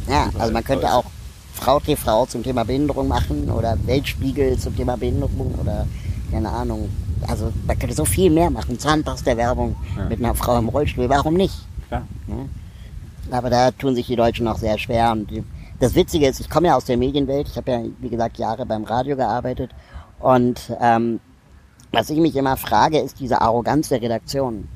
[0.08, 1.06] ja, also man könnte auch
[1.54, 5.86] Frau TV zum Thema Behinderung machen oder Weltspiegel zum Thema Behinderung oder
[6.32, 6.90] keine Ahnung.
[7.28, 8.78] Also man könnte so viel mehr machen.
[8.78, 10.06] Zahnpasta-Werbung ja.
[10.10, 11.56] mit einer Frau im Rollstuhl, warum nicht?
[11.90, 12.04] Ja.
[12.28, 12.36] ja.
[13.32, 15.12] Aber da tun sich die Deutschen noch sehr schwer.
[15.12, 15.30] Und
[15.80, 17.48] das Witzige ist, ich komme ja aus der Medienwelt.
[17.48, 19.72] Ich habe ja, wie gesagt, Jahre beim Radio gearbeitet.
[20.20, 21.20] Und ähm,
[21.92, 24.68] was ich mich immer frage, ist diese Arroganz der Redaktion.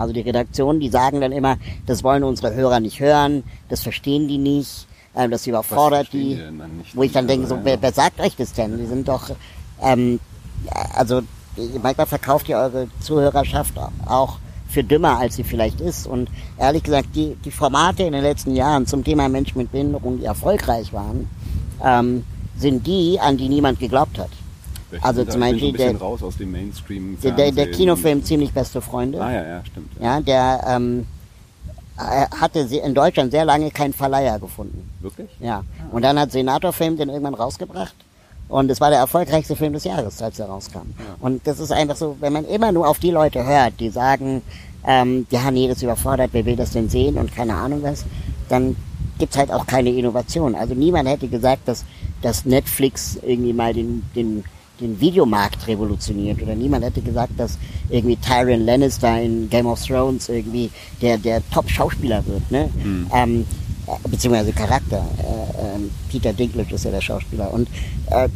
[0.00, 4.28] Also die Redaktionen, die sagen dann immer, das wollen unsere Hörer nicht hören, das verstehen
[4.28, 6.36] die nicht, äh, das überfordert die.
[6.36, 8.78] die wo ich dann denke, so, wer, wer, sagt euch das denn?
[8.78, 9.30] Die sind doch,
[9.82, 10.18] ähm,
[10.94, 11.20] also
[11.82, 13.74] manchmal verkauft ihr eure Zuhörerschaft
[14.06, 14.38] auch
[14.70, 16.06] für dümmer, als sie vielleicht ist.
[16.06, 20.18] Und ehrlich gesagt, die, die Formate in den letzten Jahren zum Thema Menschen mit Behinderung,
[20.18, 21.28] die erfolgreich waren,
[21.84, 22.24] ähm,
[22.56, 24.30] sind die, an die niemand geglaubt hat.
[25.02, 29.20] Also zum Beispiel der, raus aus dem Mainstream der, der, Kinofilm Ziemlich beste Freunde.
[29.20, 29.92] Ah ja, ja, stimmt.
[29.98, 31.06] Ja, ja der ähm,
[31.96, 34.88] hatte in Deutschland sehr lange keinen Verleiher gefunden.
[35.00, 35.28] Wirklich?
[35.40, 35.58] Ja.
[35.58, 35.64] Ah.
[35.92, 37.94] Und dann hat Senator Film den irgendwann rausgebracht.
[38.48, 40.78] Und es war der erfolgreichste Film des Jahres, als er rauskam.
[40.98, 41.16] Ja.
[41.20, 44.42] Und das ist einfach so, wenn man immer nur auf die Leute hört, die sagen,
[44.84, 48.04] ähm, ja, nee, das ist überfordert, wer will das denn sehen und keine Ahnung was,
[48.48, 48.74] dann
[49.18, 50.56] gibt's halt auch keine Innovation.
[50.56, 51.84] Also niemand hätte gesagt, dass,
[52.22, 54.42] dass Netflix irgendwie mal den, den
[54.80, 56.42] den Videomarkt revolutioniert.
[56.42, 61.42] Oder niemand hätte gesagt, dass irgendwie Tyrion Lannister in Game of Thrones irgendwie der, der
[61.50, 62.70] Top-Schauspieler wird, ne?
[62.82, 63.06] Mhm.
[63.12, 63.46] Ähm,
[63.86, 65.04] äh, beziehungsweise Charakter.
[65.18, 67.52] Äh, äh, Peter Dinklage ist ja der Schauspieler.
[67.52, 67.68] Und
[68.10, 68.28] äh,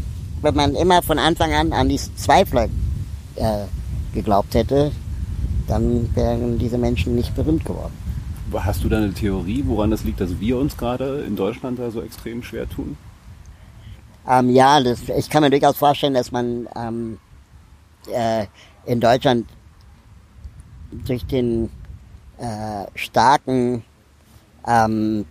[0.43, 2.69] wenn man immer von Anfang an an die Zweifler
[3.37, 3.65] äh,
[4.13, 4.93] geglaubt hätte,
[5.67, 7.93] dann wären diese Menschen nicht berühmt geworden.
[8.53, 11.91] Hast du da eine Theorie, woran das liegt, dass wir uns gerade in Deutschland da
[11.91, 12.97] so extrem schwer tun?
[14.29, 17.19] Ähm, ja, das, ich kann mir durchaus vorstellen, dass man ähm,
[18.11, 18.47] äh,
[18.87, 19.47] in Deutschland
[21.07, 21.71] durch den
[22.39, 23.85] äh, starken,
[24.67, 25.27] ähm,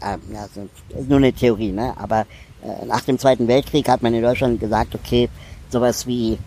[0.00, 1.94] äh, ja, ist nur eine Theorie, ne?
[1.96, 2.26] aber
[2.62, 5.28] äh, nach dem Zweiten Weltkrieg hat man in Deutschland gesagt, okay,
[5.70, 6.38] sowas wie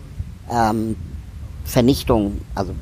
[0.51, 0.95] ähm,
[1.63, 2.73] Vernichtung, also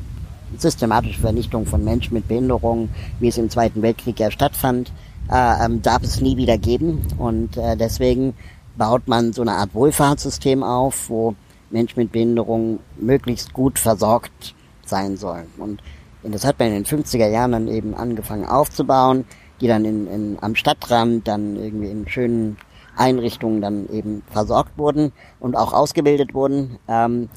[0.57, 4.91] systematische Vernichtung von Menschen mit Behinderungen, wie es im Zweiten Weltkrieg ja stattfand,
[5.31, 7.05] äh, ähm, darf es nie wieder geben.
[7.17, 8.33] Und äh, deswegen
[8.77, 11.35] baut man so eine Art Wohlfahrtssystem auf, wo
[11.69, 14.55] Menschen mit Behinderungen möglichst gut versorgt
[14.85, 15.47] sein sollen.
[15.57, 15.81] Und
[16.23, 19.25] das hat man in den 50er Jahren dann eben angefangen aufzubauen,
[19.59, 22.57] die dann in, in, am Stadtrand dann irgendwie in schönen
[22.95, 26.77] Einrichtungen dann eben versorgt wurden und auch ausgebildet wurden.
[26.87, 27.29] Ähm,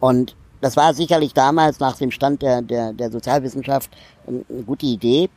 [0.00, 3.90] und das war sicherlich damals nach dem Stand der, der, der Sozialwissenschaft
[4.26, 5.30] eine gute Idee,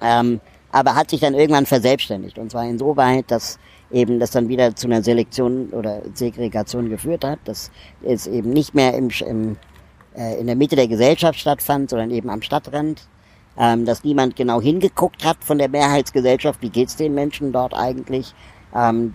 [0.00, 0.40] ähm,
[0.72, 2.38] aber hat sich dann irgendwann verselbstständigt.
[2.38, 3.58] Und zwar insoweit, dass
[3.90, 7.70] eben das dann wieder zu einer Selektion oder Segregation geführt hat, dass
[8.02, 9.56] es eben nicht mehr im, im,
[10.16, 13.06] äh, in der Mitte der Gesellschaft stattfand, sondern eben am Stadtrand,
[13.58, 18.34] ähm, dass niemand genau hingeguckt hat von der Mehrheitsgesellschaft, wie geht's den Menschen dort eigentlich,
[18.74, 19.12] ähm,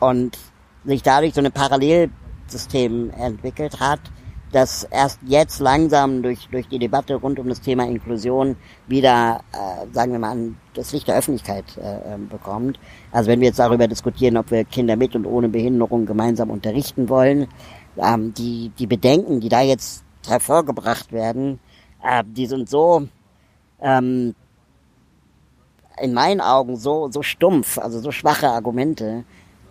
[0.00, 0.38] und
[0.84, 4.00] sich dadurch so ein Parallelsystem entwickelt hat,
[4.52, 9.86] das erst jetzt langsam durch, durch die Debatte rund um das Thema Inklusion wieder, äh,
[9.92, 12.78] sagen wir mal, an das Licht der Öffentlichkeit äh, ähm, bekommt.
[13.12, 17.08] Also wenn wir jetzt darüber diskutieren, ob wir Kinder mit und ohne Behinderung gemeinsam unterrichten
[17.08, 17.46] wollen,
[17.96, 21.60] ähm, die, die Bedenken, die da jetzt hervorgebracht werden,
[22.02, 23.06] äh, die sind so,
[23.80, 24.34] ähm,
[26.00, 29.24] in meinen Augen so, so stumpf, also so schwache Argumente,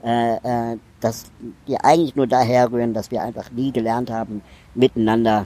[0.03, 1.31] äh, äh, dass
[1.67, 4.41] die eigentlich nur daher rühren, dass wir einfach nie gelernt haben,
[4.75, 5.45] miteinander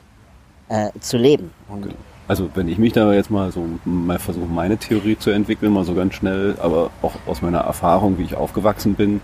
[0.70, 1.52] äh, zu leben.
[1.70, 1.94] Und
[2.28, 5.84] also wenn ich mich da jetzt mal so mal versuche, meine Theorie zu entwickeln, mal
[5.84, 9.22] so ganz schnell, aber auch aus meiner Erfahrung, wie ich aufgewachsen bin,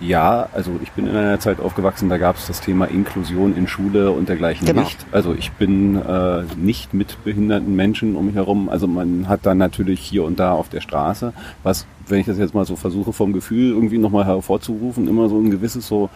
[0.00, 3.66] ja, also ich bin in einer Zeit aufgewachsen, da gab es das Thema Inklusion in
[3.66, 4.82] Schule und dergleichen genau.
[4.82, 5.06] nicht.
[5.10, 8.68] Also ich bin äh, nicht mit behinderten Menschen um mich herum.
[8.68, 11.32] Also man hat dann natürlich hier und da auf der Straße,
[11.62, 15.38] was, wenn ich das jetzt mal so versuche vom Gefühl irgendwie nochmal hervorzurufen, immer so
[15.38, 16.10] ein gewisses so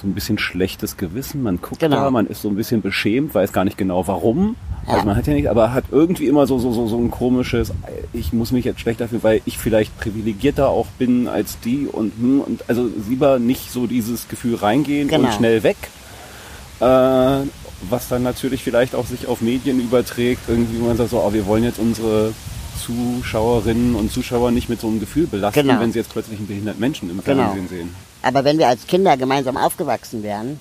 [0.00, 1.42] so ein bisschen schlechtes Gewissen.
[1.42, 1.96] Man guckt genau.
[1.96, 4.56] da, man ist so ein bisschen beschämt, weiß gar nicht genau warum.
[4.86, 4.94] Ja.
[4.94, 7.72] Also man hat ja nicht, aber hat irgendwie immer so, so, so, so ein komisches,
[8.12, 12.12] ich muss mich jetzt schlecht dafür, weil ich vielleicht privilegierter auch bin als die und,
[12.16, 15.26] hm, und also lieber nicht so dieses Gefühl reingehen genau.
[15.26, 15.76] und schnell weg.
[16.80, 17.46] Äh,
[17.90, 21.46] was dann natürlich vielleicht auch sich auf Medien überträgt, irgendwie man sagt so, oh, wir
[21.46, 22.32] wollen jetzt unsere
[22.78, 25.80] Zuschauerinnen und Zuschauer nicht mit so einem Gefühl belasten, genau.
[25.80, 27.44] wenn sie jetzt plötzlich einen behinderten Menschen im genau.
[27.44, 28.07] Fernsehen sehen.
[28.22, 30.60] Aber wenn wir als Kinder gemeinsam aufgewachsen wären,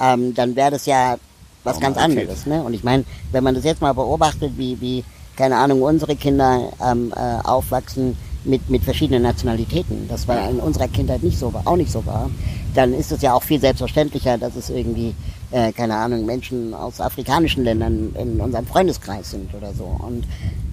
[0.00, 1.16] ähm, dann wäre das ja
[1.64, 2.46] was ganz anderes.
[2.46, 2.62] Ne?
[2.62, 5.04] Und ich meine, wenn man das jetzt mal beobachtet, wie, wie
[5.36, 10.88] keine Ahnung, unsere Kinder ähm, äh, aufwachsen mit, mit verschiedenen Nationalitäten, das war in unserer
[10.88, 12.30] Kindheit nicht so, auch nicht so war,
[12.74, 15.14] dann ist es ja auch viel selbstverständlicher, dass es irgendwie,
[15.50, 19.84] äh, keine Ahnung, Menschen aus afrikanischen Ländern in unserem Freundeskreis sind oder so.
[19.84, 20.24] Und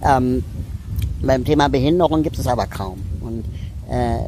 [0.04, 0.44] ähm,
[1.22, 3.00] beim Thema Behinderung gibt es aber kaum.
[3.22, 3.46] Und
[3.90, 4.20] äh,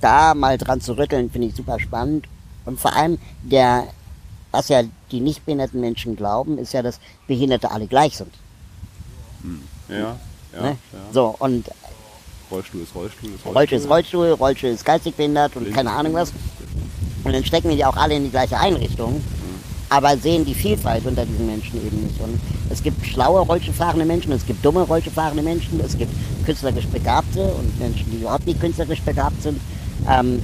[0.00, 2.26] da mal dran zu rütteln, finde ich super spannend.
[2.64, 3.88] Und vor allem der,
[4.50, 8.32] was ja die nicht behinderten Menschen glauben, ist ja, dass Behinderte alle gleich sind.
[9.42, 9.62] Hm.
[9.88, 10.16] Ja,
[10.52, 10.76] ja, ne?
[10.92, 10.98] ja.
[11.12, 11.70] So, und
[12.50, 13.52] Rollstuhl ist Rollstuhl ist Rollstuhl.
[13.52, 15.76] Rollstuhl ist Rollstuhl, Rollstuhl ist geistig behindert und Blind.
[15.76, 16.32] keine Ahnung was.
[17.24, 19.22] Und dann stecken wir die auch alle in die gleiche Einrichtung, hm.
[19.88, 22.20] aber sehen die Vielfalt unter diesen Menschen eben nicht.
[22.20, 26.12] Und es gibt schlaue Rollstuhlfahrende Menschen, es gibt dumme Rollstuhlfahrende Menschen, es gibt
[26.44, 29.60] künstlerisch Begabte und Menschen, die überhaupt nicht künstlerisch begabt sind.
[30.08, 30.40] Ähm,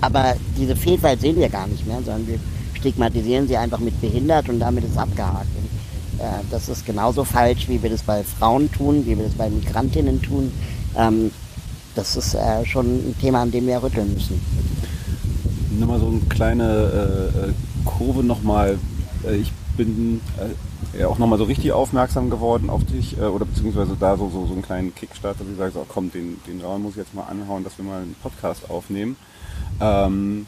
[0.00, 2.38] aber diese Vielfalt sehen wir gar nicht mehr, sondern wir
[2.74, 5.46] stigmatisieren sie einfach mit behindert und damit ist abgehakt.
[5.56, 9.34] Und, äh, das ist genauso falsch, wie wir das bei Frauen tun, wie wir das
[9.34, 10.52] bei Migrantinnen tun.
[10.96, 11.30] Ähm,
[11.94, 14.40] das ist äh, schon ein Thema, an dem wir rütteln müssen.
[15.78, 16.64] Nur mal so eine kleine
[17.34, 17.52] äh, äh
[17.84, 18.78] Kurve nochmal.
[19.24, 20.20] Äh, ich bin
[20.98, 24.46] äh, auch nochmal so richtig aufmerksam geworden auf dich äh, oder beziehungsweise da so, so,
[24.46, 27.14] so einen kleinen Kickstarter, dass ich sage, so, komm, den, den Raum muss ich jetzt
[27.14, 29.16] mal anhauen, dass wir mal einen Podcast aufnehmen.
[29.80, 30.46] Ähm,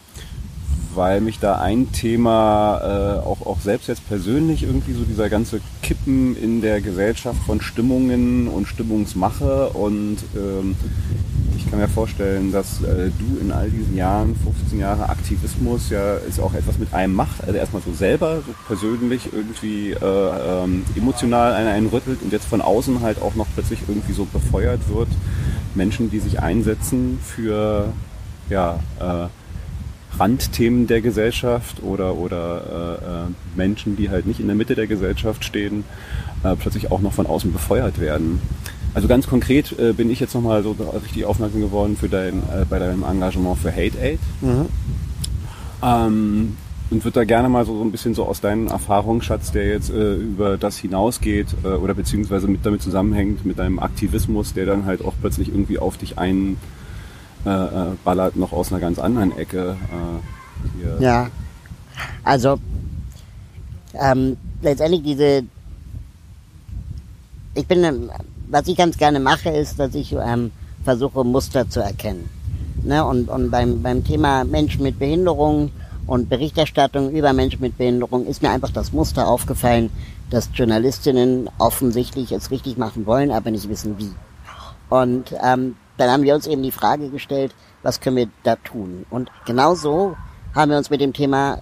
[0.95, 5.61] weil mich da ein Thema äh, auch, auch selbst jetzt persönlich irgendwie so dieser ganze
[5.83, 10.77] Kippen in der Gesellschaft von Stimmungen und Stimmungsmache und ähm,
[11.57, 16.15] ich kann mir vorstellen, dass äh, du in all diesen Jahren, 15 Jahre Aktivismus, ja
[16.17, 17.43] ist auch etwas mit einem macht.
[17.43, 22.47] Also erstmal so selber, so persönlich irgendwie äh, ähm, emotional einen, einen rüttelt und jetzt
[22.47, 25.09] von außen halt auch noch plötzlich irgendwie so befeuert wird.
[25.75, 27.93] Menschen, die sich einsetzen für
[28.49, 29.29] ja, äh,
[30.19, 34.87] Randthemen der Gesellschaft oder, oder äh, äh, Menschen, die halt nicht in der Mitte der
[34.87, 35.85] Gesellschaft stehen.
[36.45, 38.41] äh, plötzlich auch noch von außen befeuert werden.
[38.95, 42.65] Also ganz konkret äh, bin ich jetzt nochmal so richtig aufmerksam geworden für dein, äh,
[42.69, 44.21] bei deinem Engagement für Hate Aid.
[44.41, 44.67] Mhm.
[45.83, 46.57] Ähm,
[46.91, 49.91] und würde da gerne mal so, so ein bisschen so aus deinem Erfahrungsschatz, der jetzt
[49.91, 54.85] äh, über das hinausgeht äh, oder beziehungsweise mit damit zusammenhängt, mit deinem Aktivismus, der dann
[54.85, 56.57] halt auch plötzlich irgendwie auf dich ein
[57.45, 59.77] äh, äh noch aus einer ganz anderen Ecke.
[61.01, 61.31] Äh, ja,
[62.23, 62.61] also
[63.95, 65.43] ähm, letztendlich diese,
[67.55, 68.11] ich bin,
[68.49, 70.51] was ich ganz gerne mache, ist, dass ich ähm,
[70.85, 72.29] versuche Muster zu erkennen.
[72.83, 73.05] Ne?
[73.05, 75.71] Und, und beim, beim Thema Menschen mit Behinderung
[76.07, 79.91] und Berichterstattung über Menschen mit Behinderung ist mir einfach das Muster aufgefallen,
[80.31, 84.13] dass Journalistinnen offensichtlich es richtig machen wollen, aber nicht wissen wie.
[84.91, 89.07] Und ähm, dann haben wir uns eben die Frage gestellt, was können wir da tun?
[89.11, 90.17] Und genauso
[90.55, 91.59] haben wir uns mit dem Thema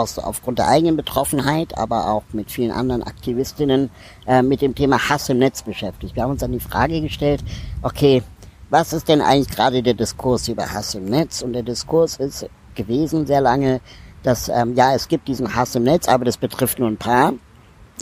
[0.00, 3.90] aus, aufgrund der eigenen Betroffenheit, aber auch mit vielen anderen Aktivistinnen
[4.26, 6.16] äh, mit dem Thema Hass im Netz beschäftigt.
[6.16, 7.42] Wir haben uns dann die Frage gestellt,
[7.82, 8.22] okay,
[8.70, 11.42] was ist denn eigentlich gerade der Diskurs über Hass im Netz?
[11.42, 13.80] Und der Diskurs ist gewesen sehr lange,
[14.22, 17.34] dass ähm, ja, es gibt diesen Hass im Netz, aber das betrifft nur ein paar.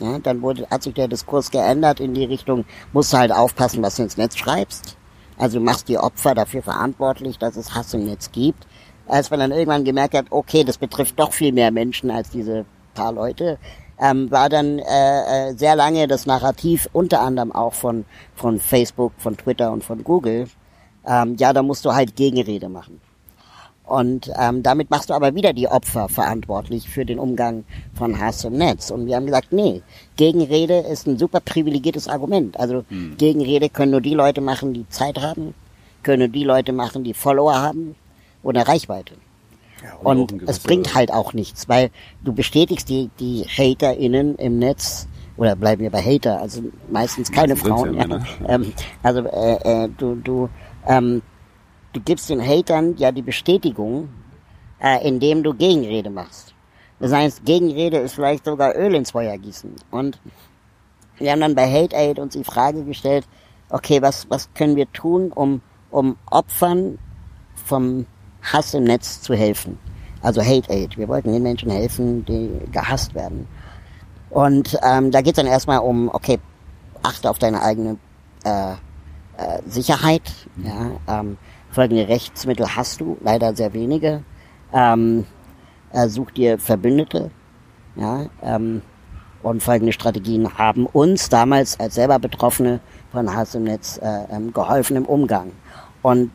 [0.01, 3.83] Ja, dann wurde, hat sich der Diskurs geändert in die Richtung, musst du halt aufpassen,
[3.83, 4.97] was du ins Netz schreibst.
[5.37, 8.67] Also machst die Opfer dafür verantwortlich, dass es Hass im Netz gibt.
[9.09, 12.65] Als man dann irgendwann gemerkt hat, okay, das betrifft doch viel mehr Menschen als diese
[12.95, 13.59] paar Leute,
[14.01, 19.13] ähm, war dann äh, äh, sehr lange das Narrativ unter anderem auch von, von Facebook,
[19.19, 20.47] von Twitter und von Google.
[21.07, 23.01] Ähm, ja, da musst du halt Gegenrede machen.
[23.85, 28.45] Und ähm, damit machst du aber wieder die Opfer verantwortlich für den Umgang von Hass
[28.45, 28.91] im Netz.
[28.91, 29.81] Und wir haben gesagt, nee,
[30.17, 32.61] Gegenrede ist ein super privilegiertes Argument.
[32.61, 33.17] Also hm.
[33.17, 35.55] Gegenrede können nur die Leute machen, die Zeit haben,
[36.03, 37.97] können nur die Leute machen, die Follower haben
[38.43, 39.15] oder Reichweite.
[39.83, 41.91] Ja, und, und es bringt halt auch nichts, weil
[42.23, 47.55] du bestätigst die, die HaterInnen im Netz, oder bleiben wir bei Hater, also meistens keine
[47.55, 47.95] Frauen.
[47.95, 48.73] Ja, ähm,
[49.03, 50.49] also äh, äh, du, du
[50.87, 51.23] ähm,
[51.93, 54.09] du gibst den Hatern ja die Bestätigung,
[54.81, 56.55] äh, indem du Gegenrede machst.
[57.01, 59.75] Das heißt, Gegenrede ist vielleicht sogar Öl ins Feuer gießen.
[59.91, 60.19] Und
[61.19, 63.27] wir haben dann bei Hate Aid uns die Frage gestellt,
[63.71, 66.99] okay, was, was können wir tun, um, um Opfern
[67.55, 68.07] vom
[68.43, 69.79] Hass im Netz zu helfen?
[70.23, 70.97] Also Hate Aid.
[70.97, 73.47] Wir wollten den Menschen helfen, die gehasst werden.
[74.31, 76.39] Und ähm, da geht es dann erstmal um, okay,
[77.03, 77.97] achte auf deine eigene
[78.45, 80.23] äh, äh, Sicherheit.
[80.57, 81.39] Ja, ähm,
[81.71, 84.23] Folgende Rechtsmittel hast du, leider sehr wenige.
[84.73, 85.27] Ähm,
[85.93, 87.31] äh, such dir Verbündete.
[87.95, 88.83] Ja, ähm,
[89.43, 92.81] und folgende Strategien haben uns damals als selber Betroffene
[93.13, 95.53] von Hass im Netz äh, ähm, geholfen im Umgang.
[96.03, 96.31] Und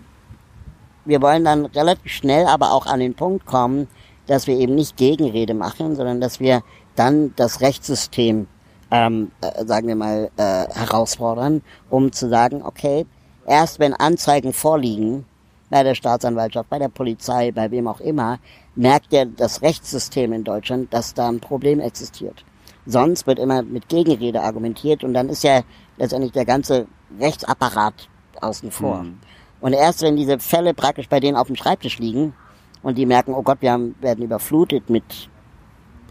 [1.05, 3.87] wir wollen dann relativ schnell aber auch an den Punkt kommen,
[4.27, 6.63] dass wir eben nicht Gegenrede machen, sondern dass wir
[6.95, 8.47] dann das Rechtssystem,
[8.91, 13.05] ähm, äh, sagen wir mal, äh, herausfordern, um zu sagen, okay,
[13.45, 15.25] erst wenn Anzeigen vorliegen,
[15.69, 18.37] bei der Staatsanwaltschaft, bei der Polizei, bei wem auch immer,
[18.75, 22.45] merkt ja das Rechtssystem in Deutschland, dass da ein Problem existiert.
[22.85, 25.61] Sonst wird immer mit Gegenrede argumentiert und dann ist ja
[25.97, 26.85] letztendlich der ganze
[27.19, 28.07] Rechtsapparat
[28.39, 29.03] außen vor.
[29.03, 29.17] Mhm.
[29.63, 32.33] Und erst wenn diese Fälle praktisch bei denen auf dem Schreibtisch liegen
[32.81, 35.29] und die merken, oh Gott, wir haben, werden überflutet mit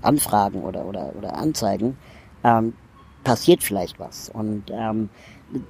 [0.00, 1.98] Anfragen oder, oder, oder Anzeigen,
[2.44, 2.72] ähm,
[3.24, 4.30] passiert vielleicht was.
[4.30, 5.10] Und ähm,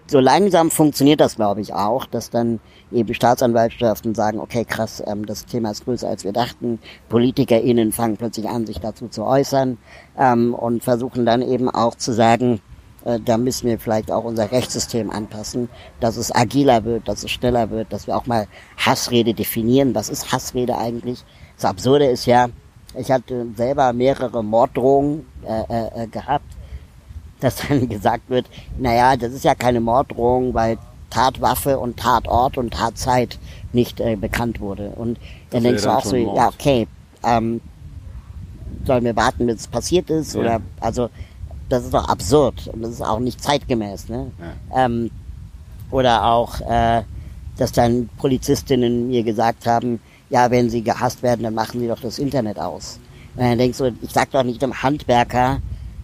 [0.06, 2.60] so langsam funktioniert das, glaube ich, auch, dass dann
[2.92, 6.78] eben Staatsanwaltschaften sagen, okay, krass, ähm, das Thema ist größer als wir dachten.
[7.08, 9.76] PolitikerInnen fangen plötzlich an, sich dazu zu äußern
[10.16, 12.60] ähm, und versuchen dann eben auch zu sagen,
[13.24, 15.68] da müssen wir vielleicht auch unser Rechtssystem anpassen,
[16.00, 19.94] dass es agiler wird, dass es schneller wird, dass wir auch mal Hassrede definieren.
[19.94, 21.24] Was ist Hassrede eigentlich?
[21.56, 22.48] Das Absurde ist ja,
[22.96, 26.46] ich hatte selber mehrere Morddrohungen äh, äh, äh gehabt
[27.42, 28.46] dass dann gesagt wird,
[28.78, 30.78] naja, das ist ja keine Morddrohung, weil
[31.10, 33.38] Tatwaffe und Tatort und Tatzeit
[33.72, 34.90] nicht äh, bekannt wurde.
[34.90, 35.18] Und
[35.50, 36.36] dann denkst du auch so, Mord.
[36.36, 36.86] ja, okay,
[37.22, 37.60] ähm,
[38.84, 40.34] sollen wir warten, bis es passiert ist?
[40.34, 40.40] Ja.
[40.40, 41.10] Oder also
[41.72, 44.08] das ist doch absurd und das ist auch nicht zeitgemäß.
[44.08, 44.30] Ne?
[44.70, 44.84] Ja.
[44.84, 45.10] Ähm,
[45.90, 47.02] oder auch, äh,
[47.56, 50.00] dass dann Polizistinnen mir gesagt haben,
[50.30, 52.98] ja, wenn sie gehasst werden, dann machen sie doch das Internet aus.
[53.36, 55.60] Und dann denkst du, ich sag doch nicht dem Handwerker,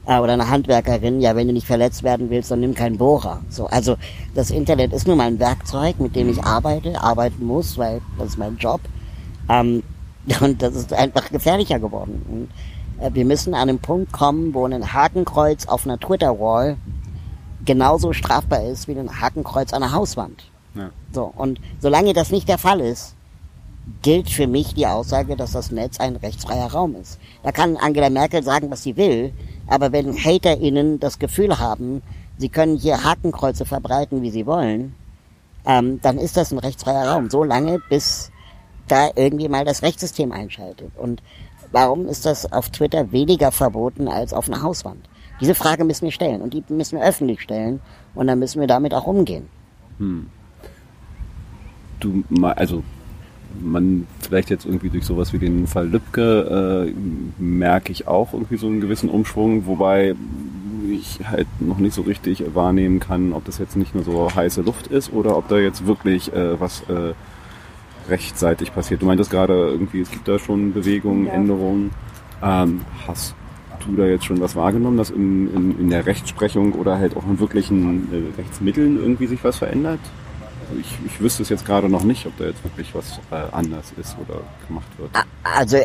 [0.07, 3.43] äh, oder eine Handwerkerin, ja, wenn du nicht verletzt werden willst, dann nimm keinen Bohrer.
[3.51, 3.97] So, also
[4.35, 8.29] das Internet ist nun mal ein Werkzeug, mit dem ich arbeite, arbeiten muss, weil das
[8.29, 8.81] ist mein Job.
[9.49, 9.83] Ähm,
[10.41, 12.23] und das ist einfach gefährlicher geworden.
[12.31, 12.49] Und,
[13.12, 16.76] wir müssen an einen Punkt kommen, wo ein Hakenkreuz auf einer Twitter-Wall
[17.64, 20.51] genauso strafbar ist wie ein Hakenkreuz an einer Hauswand.
[20.74, 20.90] Ja.
[21.12, 23.14] So, und solange das nicht der Fall ist,
[24.03, 27.18] gilt für mich die Aussage, dass das Netz ein rechtsfreier Raum ist.
[27.42, 29.32] Da kann Angela Merkel sagen, was sie will,
[29.66, 32.03] aber wenn HaterInnen das Gefühl haben,
[32.36, 34.94] sie können hier Hakenkreuze verbreiten, wie sie wollen,
[35.64, 37.30] ähm, dann ist das ein rechtsfreier Raum.
[37.30, 38.30] So lange, bis
[38.86, 40.92] da irgendwie mal das Rechtssystem einschaltet.
[40.96, 41.22] Und
[41.73, 45.09] warum ist das auf Twitter weniger verboten als auf einer Hauswand?
[45.41, 47.81] Diese Frage müssen wir stellen und die müssen wir öffentlich stellen
[48.14, 49.47] und dann müssen wir damit auch umgehen.
[49.99, 50.27] Hm.
[52.01, 52.83] Du, also
[53.61, 58.57] man vielleicht jetzt irgendwie durch sowas wie den Fall Lübcke äh, merke ich auch irgendwie
[58.57, 60.14] so einen gewissen Umschwung, wobei
[60.91, 64.62] ich halt noch nicht so richtig wahrnehmen kann, ob das jetzt nicht nur so heiße
[64.62, 67.14] Luft ist oder ob da jetzt wirklich äh, was äh,
[68.09, 69.03] rechtzeitig passiert.
[69.03, 71.33] Du meintest gerade irgendwie, es gibt da schon Bewegungen, ja.
[71.33, 71.91] Änderungen.
[72.43, 73.35] Ähm, hast
[73.85, 77.25] du da jetzt schon was wahrgenommen, dass in, in, in der Rechtsprechung oder halt auch
[77.25, 80.01] in wirklichen äh, Rechtsmitteln irgendwie sich was verändert?
[80.69, 83.37] Also ich, ich wüsste es jetzt gerade noch nicht, ob da jetzt wirklich was äh,
[83.53, 85.11] anders ist oder gemacht wird.
[85.43, 85.79] Also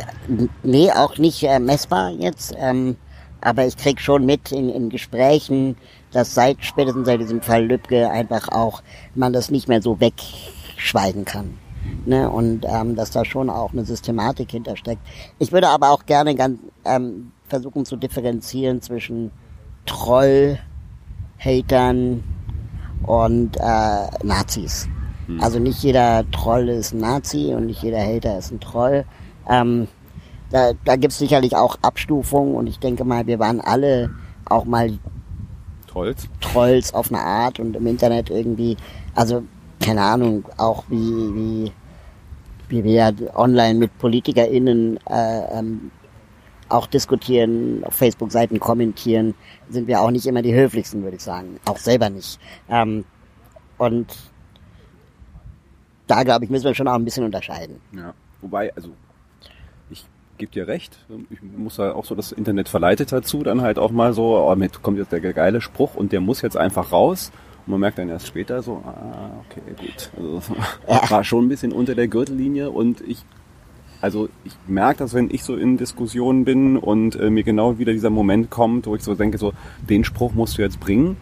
[0.63, 2.53] nee, auch nicht äh, messbar jetzt.
[2.57, 2.97] Ähm,
[3.41, 5.75] aber ich krieg schon mit in, in Gesprächen,
[6.11, 8.81] dass seit spätestens seit diesem Fall Lübcke einfach auch
[9.15, 11.57] man das nicht mehr so wegschweigen kann.
[12.05, 15.01] Ne, und ähm, dass da schon auch eine Systematik hintersteckt.
[15.39, 19.31] Ich würde aber auch gerne ganz ähm, versuchen zu differenzieren zwischen
[19.85, 20.59] Troll,
[21.39, 22.23] Hatern
[23.03, 24.87] und äh, Nazis.
[25.27, 25.41] Hm.
[25.41, 29.05] Also nicht jeder Troll ist ein Nazi und nicht jeder Hater ist ein Troll.
[29.49, 29.87] Ähm,
[30.49, 34.11] da, da gibt es sicherlich auch Abstufungen und ich denke mal, wir waren alle
[34.45, 34.99] auch mal
[35.87, 36.27] Trolls.
[36.41, 38.77] Trolls auf eine Art und im Internet irgendwie,
[39.15, 39.43] also
[39.83, 41.71] keine Ahnung, auch wie, wie,
[42.69, 45.91] wie wir online mit PolitikerInnen äh, ähm,
[46.69, 49.35] auch diskutieren, auf Facebook-Seiten kommentieren,
[49.69, 51.59] sind wir auch nicht immer die höflichsten, würde ich sagen.
[51.65, 52.39] Auch selber nicht.
[52.69, 53.03] Ähm,
[53.77, 54.07] und
[56.07, 57.79] da, glaube ich, müssen wir schon auch ein bisschen unterscheiden.
[57.95, 58.89] Ja, wobei, also
[59.89, 60.05] ich
[60.37, 60.97] gebe dir recht.
[61.29, 64.55] Ich muss da auch so, das Internet verleitet dazu, dann halt auch mal so, oh,
[64.55, 67.31] mit kommt jetzt der geile Spruch und der muss jetzt einfach raus.
[67.65, 70.11] Man merkt dann erst später so, ah, okay, gut.
[70.17, 70.41] Also,
[71.11, 73.23] war schon ein bisschen unter der Gürtellinie und ich
[74.01, 77.93] also ich merke das, wenn ich so in Diskussionen bin und äh, mir genau wieder
[77.93, 79.53] dieser Moment kommt, wo ich so denke, so
[79.89, 81.15] den Spruch musst du jetzt bringen.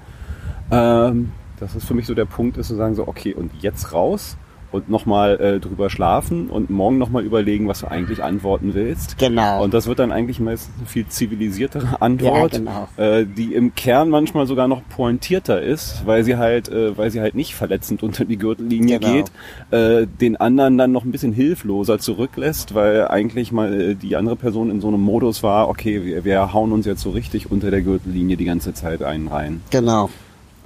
[0.72, 3.94] Ähm, das ist für mich so der Punkt, ist zu sagen so, okay, und jetzt
[3.94, 4.36] raus
[4.72, 9.18] und nochmal äh, drüber schlafen und morgen nochmal überlegen, was du eigentlich antworten willst.
[9.18, 9.64] Genau.
[9.64, 12.88] Und das wird dann eigentlich meistens eine viel zivilisiertere Antwort, ja, genau.
[12.98, 17.22] äh, die im Kern manchmal sogar noch pointierter ist, weil sie halt, äh, weil sie
[17.22, 19.14] halt nicht verletzend unter die Gürtellinie genau.
[19.14, 19.32] geht,
[19.72, 24.36] äh, den anderen dann noch ein bisschen hilfloser zurücklässt, weil eigentlich mal äh, die andere
[24.36, 27.72] Person in so einem Modus war, okay, wir, wir hauen uns jetzt so richtig unter
[27.72, 29.62] der Gürtellinie die ganze Zeit einen rein.
[29.70, 30.10] Genau.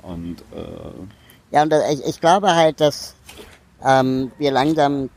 [0.03, 3.15] Und äh, ja, und ich, ich glaube halt, dass
[3.83, 5.09] ähm, wir langsam,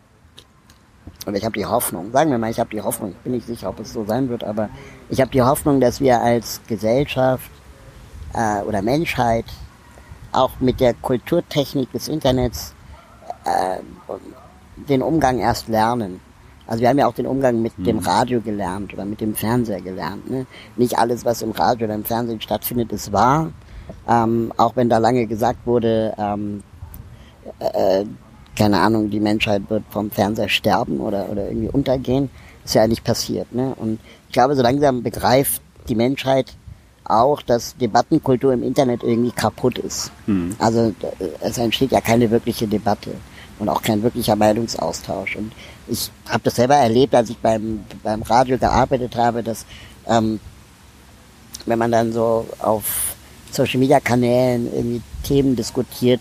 [1.26, 3.46] oder ich habe die Hoffnung, sagen wir mal, ich habe die Hoffnung, ich bin nicht
[3.46, 4.68] sicher, ob es so sein wird, aber
[5.08, 7.50] ich habe die Hoffnung, dass wir als Gesellschaft
[8.34, 9.46] äh, oder Menschheit
[10.32, 12.74] auch mit der Kulturtechnik des Internets
[13.44, 13.78] äh,
[14.88, 16.20] den Umgang erst lernen.
[16.66, 18.06] Also wir haben ja auch den Umgang mit dem hm.
[18.06, 20.30] Radio gelernt oder mit dem Fernseher gelernt.
[20.30, 20.46] Ne?
[20.76, 23.50] Nicht alles, was im Radio oder im Fernsehen stattfindet, ist wahr.
[24.06, 26.62] Ähm, auch wenn da lange gesagt wurde, ähm,
[27.58, 28.04] äh,
[28.58, 32.28] keine Ahnung, die Menschheit wird vom Fernseher sterben oder, oder irgendwie untergehen.
[32.64, 33.54] ist ja nicht passiert.
[33.54, 33.72] Ne?
[33.76, 36.52] Und ich glaube, so langsam begreift die Menschheit
[37.04, 40.10] auch, dass Debattenkultur im Internet irgendwie kaputt ist.
[40.26, 40.56] Mhm.
[40.58, 40.92] Also
[41.40, 43.12] es entsteht ja keine wirkliche Debatte
[43.60, 45.36] und auch kein wirklicher Meinungsaustausch.
[45.36, 45.52] Und
[45.86, 49.64] ich habe das selber erlebt, als ich beim, beim Radio gearbeitet habe, dass
[50.06, 50.40] ähm,
[51.64, 53.14] wenn man dann so auf
[53.50, 56.20] Social Media Kanälen irgendwie Themen diskutiert,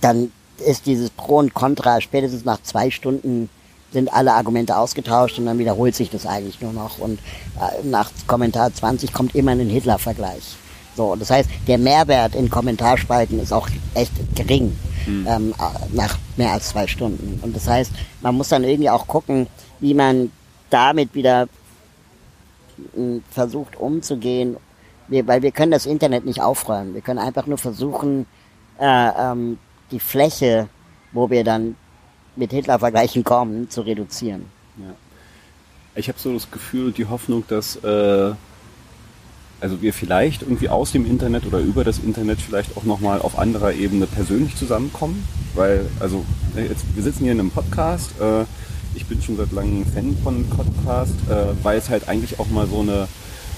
[0.00, 3.48] dann ist dieses Pro und Contra spätestens nach zwei Stunden
[3.92, 7.18] sind alle Argumente ausgetauscht und dann wiederholt sich das eigentlich nur noch und
[7.58, 10.56] äh, nach Kommentar 20 kommt immer ein Hitler-Vergleich.
[10.96, 15.26] So, das heißt, der Mehrwert in Kommentarspalten ist auch echt gering mhm.
[15.28, 17.40] ähm, äh, nach mehr als zwei Stunden.
[17.42, 19.46] Und das heißt, man muss dann irgendwie auch gucken,
[19.80, 20.30] wie man
[20.68, 21.48] damit wieder
[22.96, 24.56] äh, versucht umzugehen,
[25.08, 26.94] wir, weil wir können das Internet nicht aufräumen.
[26.94, 28.26] Wir können einfach nur versuchen,
[28.78, 29.58] äh, ähm,
[29.90, 30.68] die Fläche,
[31.12, 31.76] wo wir dann
[32.36, 34.46] mit Hitler-Vergleichen kommen, zu reduzieren.
[34.78, 34.94] Ja.
[35.94, 38.32] Ich habe so das Gefühl und die Hoffnung, dass äh,
[39.60, 43.38] also wir vielleicht irgendwie aus dem Internet oder über das Internet vielleicht auch nochmal auf
[43.38, 45.26] anderer Ebene persönlich zusammenkommen.
[45.54, 46.24] Weil, also
[46.56, 48.12] äh, jetzt, wir sitzen hier in einem Podcast.
[48.20, 48.44] Äh,
[48.94, 52.66] ich bin schon seit langem Fan von Podcast, äh, weil es halt eigentlich auch mal
[52.66, 53.06] so eine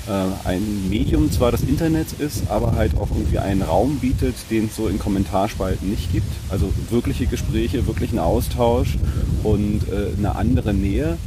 [0.08, 4.66] äh, ein Medium zwar das Internet ist, aber halt auch irgendwie einen Raum bietet, den
[4.66, 6.26] es so in Kommentarspalten nicht gibt.
[6.50, 8.98] Also wirkliche Gespräche, wirklichen Austausch
[9.42, 11.18] und äh, eine andere Nähe.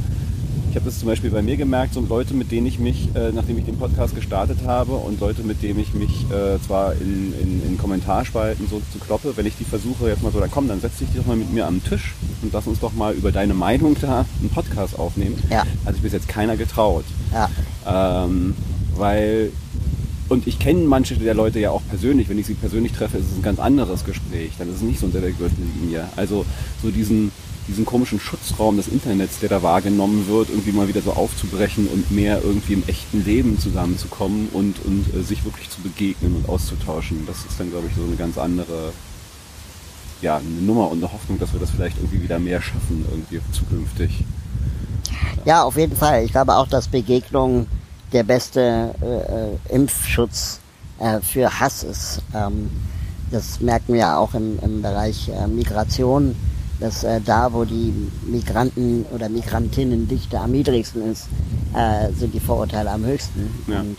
[0.76, 3.32] Ich habe das zum Beispiel bei mir gemerkt, so Leute, mit denen ich mich, äh,
[3.32, 7.32] nachdem ich den Podcast gestartet habe und Leute, mit denen ich mich äh, zwar in,
[7.40, 10.68] in, in, Kommentarspalten so zu kloppe, wenn ich die versuche jetzt mal so, dann komm,
[10.68, 12.12] dann setz dich doch mal mit mir am Tisch
[12.42, 15.42] und lass uns doch mal über deine Meinung da einen Podcast aufnehmen.
[15.48, 15.62] Ja.
[15.86, 17.06] Also bis jetzt keiner getraut.
[17.32, 18.24] Ja.
[18.26, 18.54] Ähm,
[18.96, 19.52] weil
[20.28, 22.28] und ich kenne manche der Leute ja auch persönlich.
[22.28, 24.50] Wenn ich sie persönlich treffe, ist es ein ganz anderes Gespräch.
[24.58, 26.06] Dann ist es nicht so unter der Gürtellinie.
[26.16, 26.44] Also
[26.82, 27.32] so diesen,
[27.68, 32.10] diesen komischen Schutzraum des Internets, der da wahrgenommen wird, irgendwie mal wieder so aufzubrechen und
[32.10, 37.26] mehr irgendwie im echten Leben zusammenzukommen und, und äh, sich wirklich zu begegnen und auszutauschen.
[37.26, 38.92] Das ist dann, glaube ich, so eine ganz andere
[40.22, 43.40] ja, eine Nummer und eine Hoffnung, dass wir das vielleicht irgendwie wieder mehr schaffen, irgendwie
[43.52, 44.24] zukünftig.
[45.44, 46.24] Ja, auf jeden Fall.
[46.24, 47.66] Ich glaube auch, dass Begegnung
[48.12, 48.94] der beste
[49.68, 50.60] äh, Impfschutz
[50.98, 52.22] äh, für Hass ist.
[52.34, 52.70] Ähm,
[53.30, 56.36] das merken wir ja auch im, im Bereich äh, Migration,
[56.80, 57.92] dass äh, da, wo die
[58.26, 61.28] Migranten oder Migrantinnendichte am niedrigsten ist,
[61.74, 63.50] äh, sind die Vorurteile am höchsten.
[63.66, 63.80] Ja.
[63.80, 63.96] Und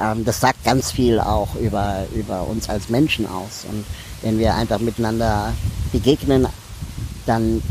[0.00, 3.64] ähm, das sagt ganz viel auch über, über uns als Menschen aus.
[3.70, 3.84] Und
[4.22, 5.52] wenn wir einfach miteinander
[5.92, 6.46] begegnen,
[7.26, 7.62] dann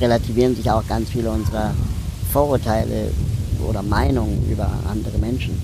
[0.00, 1.74] relativieren sich auch ganz viele unserer
[2.32, 3.12] Vorurteile
[3.66, 5.60] oder Meinungen über andere Menschen.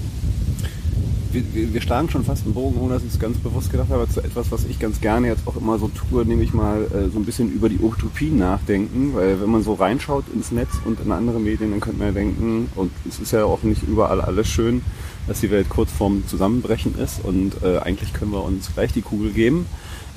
[1.33, 4.07] Wir, wir, schlagen schon fast einen Bogen, ohne dass ich es ganz bewusst gedacht habe,
[4.07, 7.19] zu etwas, was ich ganz gerne jetzt auch immer so tue, nämlich mal äh, so
[7.19, 11.11] ein bisschen über die Utopien nachdenken, weil wenn man so reinschaut ins Netz und in
[11.11, 14.47] andere Medien, dann könnte man ja denken, und es ist ja auch nicht überall alles
[14.47, 14.83] schön,
[15.27, 19.03] dass die Welt kurz vorm Zusammenbrechen ist und äh, eigentlich können wir uns gleich die
[19.03, 19.67] Kugel geben.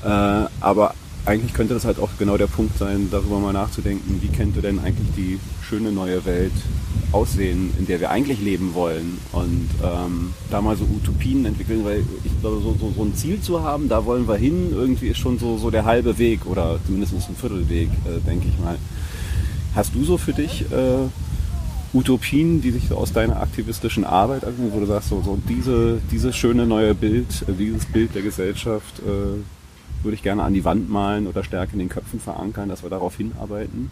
[0.04, 0.96] Äh, aber
[1.26, 4.80] eigentlich könnte das halt auch genau der Punkt sein, darüber mal nachzudenken, wie könnte denn
[4.80, 6.54] eigentlich die schöne neue Welt
[7.12, 12.04] aussehen, in der wir eigentlich leben wollen und ähm, da mal so Utopien entwickeln, weil
[12.24, 15.18] ich glaube, so, so, so, ein Ziel zu haben, da wollen wir hin, irgendwie ist
[15.18, 18.78] schon so, so der halbe Weg oder zumindest ein Viertelweg, äh, denke ich mal.
[19.74, 21.08] Hast du so für dich äh,
[21.94, 26.36] Utopien, die sich so aus deiner aktivistischen Arbeit, wo du sagst, so, so diese, dieses
[26.36, 29.40] schöne neue Bild, äh, dieses Bild der Gesellschaft äh,
[30.06, 32.90] würde ich gerne an die Wand malen oder stärker in den Köpfen verankern, dass wir
[32.90, 33.92] darauf hinarbeiten?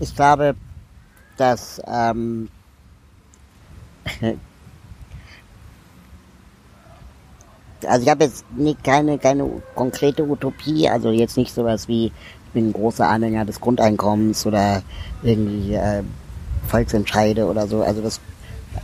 [0.00, 0.56] Ich glaube,
[1.36, 2.48] dass ähm,
[7.86, 12.52] also ich habe jetzt nicht, keine, keine konkrete Utopie, also jetzt nicht sowas wie, ich
[12.52, 14.82] bin ein großer Anhänger des Grundeinkommens oder
[15.22, 16.02] irgendwie äh,
[16.68, 17.82] Volksentscheide oder so.
[17.82, 18.20] Also das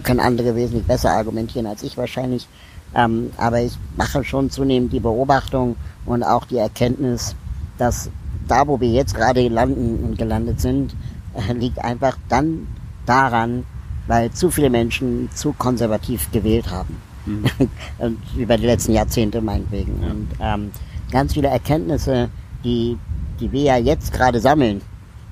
[0.03, 2.47] können andere wesentlich besser argumentieren als ich wahrscheinlich.
[2.95, 5.77] Ähm, aber ich mache schon zunehmend die Beobachtung
[6.07, 7.35] und auch die Erkenntnis,
[7.77, 8.11] dass
[8.47, 10.95] da, wo wir jetzt gerade landen und gelandet sind,
[11.35, 12.67] äh, liegt einfach dann
[13.07, 13.65] daran,
[14.07, 16.97] weil zu viele Menschen zu konservativ gewählt haben.
[17.27, 17.45] Mhm.
[17.99, 20.03] und über die letzten Jahrzehnte meinetwegen.
[20.03, 20.11] Ja.
[20.11, 20.71] Und ähm,
[21.11, 22.31] ganz viele Erkenntnisse,
[22.65, 22.99] die,
[23.39, 24.81] die wir ja jetzt gerade sammeln,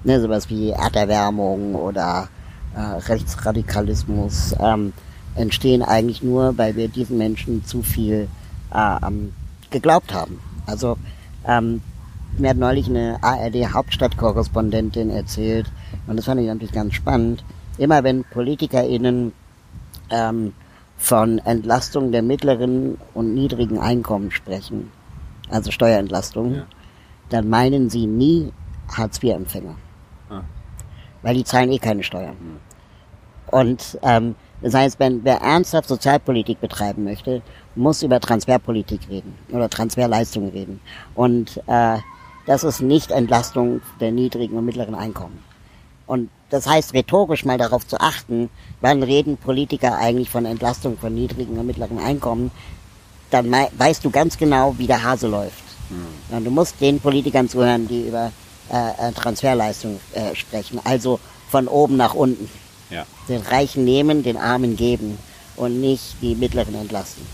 [0.04, 2.28] ne, sowas wie Erderwärmung oder
[2.74, 4.92] äh, Rechtsradikalismus, ähm,
[5.36, 8.28] entstehen eigentlich nur, weil wir diesen Menschen zu viel
[8.72, 9.32] äh, ähm,
[9.70, 10.40] geglaubt haben.
[10.66, 10.96] Also
[11.46, 11.82] ähm,
[12.38, 15.70] mir hat neulich eine ARD-Hauptstadtkorrespondentin erzählt,
[16.06, 17.44] und das fand ich natürlich ganz spannend,
[17.78, 19.32] immer wenn PolitikerInnen
[20.10, 20.52] ähm,
[20.98, 24.90] von Entlastung der mittleren und niedrigen Einkommen sprechen,
[25.50, 26.66] also Steuerentlastung, ja.
[27.28, 28.52] dann meinen sie nie
[28.96, 29.76] Hartz-IV-Empfänger.
[30.30, 30.42] Ah.
[31.22, 32.36] Weil die zahlen eh keine Steuern.
[33.48, 34.34] Und ähm,
[34.66, 37.40] das heißt, wenn wer ernsthaft Sozialpolitik betreiben möchte,
[37.76, 40.80] muss über Transferpolitik reden oder Transferleistungen reden.
[41.14, 41.98] Und äh,
[42.46, 45.38] das ist nicht Entlastung der niedrigen und mittleren Einkommen.
[46.08, 48.50] Und das heißt, rhetorisch mal darauf zu achten,
[48.80, 52.50] wann reden Politiker eigentlich von Entlastung von niedrigen und mittleren Einkommen,
[53.30, 55.62] dann weißt du ganz genau, wie der Hase läuft.
[55.90, 56.36] Mhm.
[56.36, 58.32] Und du musst den Politikern zuhören, die über
[58.72, 62.50] äh, äh Transferleistung äh, sprechen, also von oben nach unten.
[62.90, 63.06] Ja.
[63.28, 65.18] Den Reichen nehmen, den Armen geben
[65.56, 67.24] und nicht die Mittleren entlasten.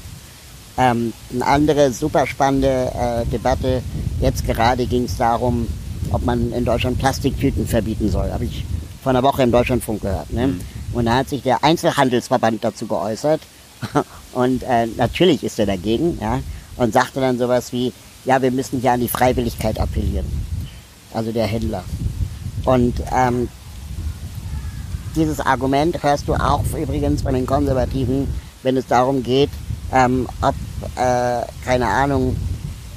[0.79, 3.83] Ähm, eine andere super spannende äh, Debatte,
[4.21, 5.69] jetzt gerade ging es darum,
[6.11, 8.33] ob man in Deutschland Plastiktüten verbieten soll.
[8.33, 8.65] Habe ich
[9.03, 10.33] vor einer Woche im Deutschlandfunk gehört.
[10.33, 10.49] Ne?
[10.49, 10.61] Mhm.
[10.93, 13.41] Und da hat sich der Einzelhandelsverband dazu geäußert.
[14.33, 16.41] Und äh, natürlich ist er dagegen, ja,
[16.77, 17.93] und sagte dann sowas wie,
[18.25, 20.25] ja, wir müssen hier an die Freiwilligkeit appellieren.
[21.13, 21.85] Also der Händler.
[22.65, 23.49] Und ähm,
[25.17, 28.29] dieses Argument hörst du auch übrigens von den Konservativen,
[28.63, 29.51] wenn es darum geht,
[29.93, 30.55] ähm, ob,
[30.97, 32.37] äh, keine Ahnung,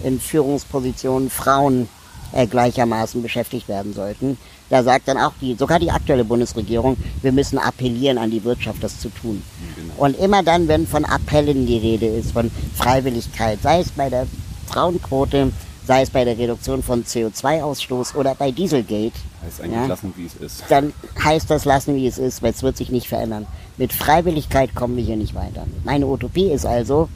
[0.03, 1.87] in Führungspositionen Frauen
[2.31, 4.37] äh, gleichermaßen beschäftigt werden sollten.
[4.69, 8.83] Da sagt dann auch die, sogar die aktuelle Bundesregierung, wir müssen appellieren an die Wirtschaft,
[8.83, 9.43] das zu tun.
[9.75, 9.93] Genau.
[9.97, 14.25] Und immer dann, wenn von Appellen die Rede ist, von Freiwilligkeit, sei es bei der
[14.67, 15.51] Frauenquote,
[15.85, 19.13] sei es bei der Reduktion von CO2-Ausstoß oder bei Dieselgate.
[19.45, 20.63] Heißt eigentlich ja, lassen, wie es ist.
[20.69, 23.45] Dann heißt das lassen, wie es ist, weil es wird sich nicht verändern.
[23.77, 25.65] Mit Freiwilligkeit kommen wir hier nicht weiter.
[25.83, 27.09] Meine Utopie ist also,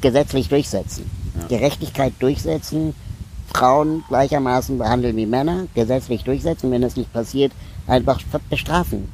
[0.00, 1.10] gesetzlich durchsetzen.
[1.40, 1.58] Ja.
[1.58, 2.94] Gerechtigkeit durchsetzen,
[3.52, 7.52] Frauen gleichermaßen behandeln wie Männer, gesetzlich durchsetzen, wenn das nicht passiert,
[7.86, 9.08] einfach bestrafen.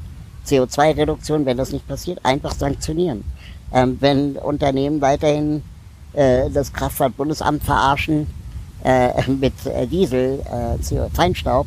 [0.46, 3.24] CO2-Reduktion, wenn das nicht passiert, einfach sanktionieren.
[3.72, 5.62] Ähm, wenn Unternehmen weiterhin
[6.12, 8.26] äh, das Kraftfahrtbundesamt verarschen
[8.84, 11.66] äh, mit äh, Diesel, äh, Feinstaub,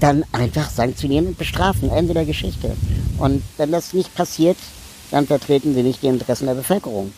[0.00, 1.90] dann einfach sanktionieren und bestrafen.
[1.90, 2.76] Ende der Geschichte.
[3.18, 4.58] Und wenn das nicht passiert,
[5.10, 7.12] dann vertreten sie nicht die Interessen der Bevölkerung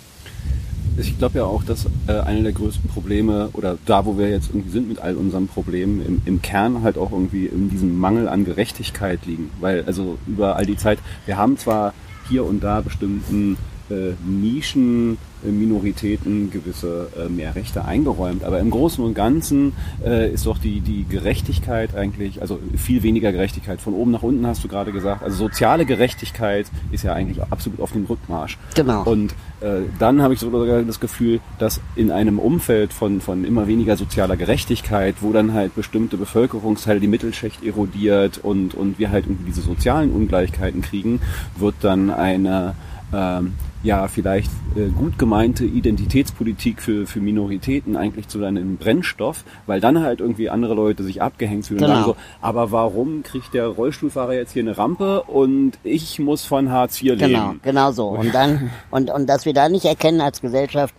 [0.98, 4.48] ich glaube ja auch, dass äh, eine der größten Probleme oder da, wo wir jetzt
[4.48, 8.28] irgendwie sind mit all unseren Problemen, im, im Kern halt auch irgendwie in diesem Mangel
[8.28, 9.50] an Gerechtigkeit liegen.
[9.60, 11.94] Weil also über all die Zeit, wir haben zwar
[12.28, 13.56] hier und da bestimmten
[13.90, 18.42] äh, Nischen Minoritäten gewisse äh, mehr Rechte eingeräumt.
[18.42, 19.72] Aber im Großen und Ganzen
[20.04, 23.80] äh, ist doch die, die Gerechtigkeit eigentlich, also viel weniger Gerechtigkeit.
[23.80, 25.22] Von oben nach unten hast du gerade gesagt.
[25.22, 28.58] Also soziale Gerechtigkeit ist ja eigentlich absolut auf dem Rückmarsch.
[28.74, 29.04] Genau.
[29.04, 33.68] Und äh, dann habe ich sogar das Gefühl, dass in einem Umfeld von, von immer
[33.68, 39.26] weniger sozialer Gerechtigkeit, wo dann halt bestimmte Bevölkerungsteile die Mittelschicht erodiert und, und wir halt
[39.26, 41.20] irgendwie diese sozialen Ungleichheiten kriegen,
[41.56, 42.74] wird dann eine
[43.12, 49.80] ähm, ja vielleicht äh, gut gemeinte Identitätspolitik für, für Minoritäten eigentlich zu einem Brennstoff, weil
[49.80, 51.90] dann halt irgendwie andere Leute sich abgehängt fühlen genau.
[51.90, 56.44] und sagen so, aber warum kriegt der Rollstuhlfahrer jetzt hier eine Rampe und ich muss
[56.44, 57.18] von Hartz IV leben?
[57.18, 58.08] Genau, genau so.
[58.18, 60.94] Und dann, und, und dass wir da nicht erkennen als Gesellschaft,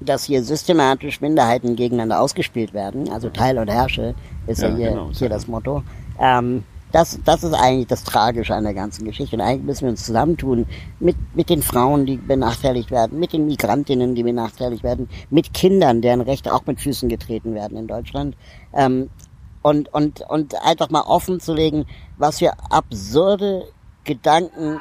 [0.00, 4.14] dass hier systematisch Minderheiten gegeneinander ausgespielt werden, also Teil und Herrsche,
[4.46, 5.82] ist ja, ja hier, genau, hier das Motto.
[6.20, 9.36] Ähm, das, das ist eigentlich das Tragische an der ganzen Geschichte.
[9.36, 10.66] Und eigentlich müssen wir uns zusammentun
[11.00, 16.00] mit, mit den Frauen, die benachteiligt werden, mit den Migrantinnen, die benachteiligt werden, mit Kindern,
[16.00, 18.36] deren Rechte auch mit Füßen getreten werden in Deutschland.
[18.72, 19.10] Ähm,
[19.62, 21.84] und, und, und einfach mal offen zu legen,
[22.16, 23.64] was für absurde
[24.04, 24.80] Gedanken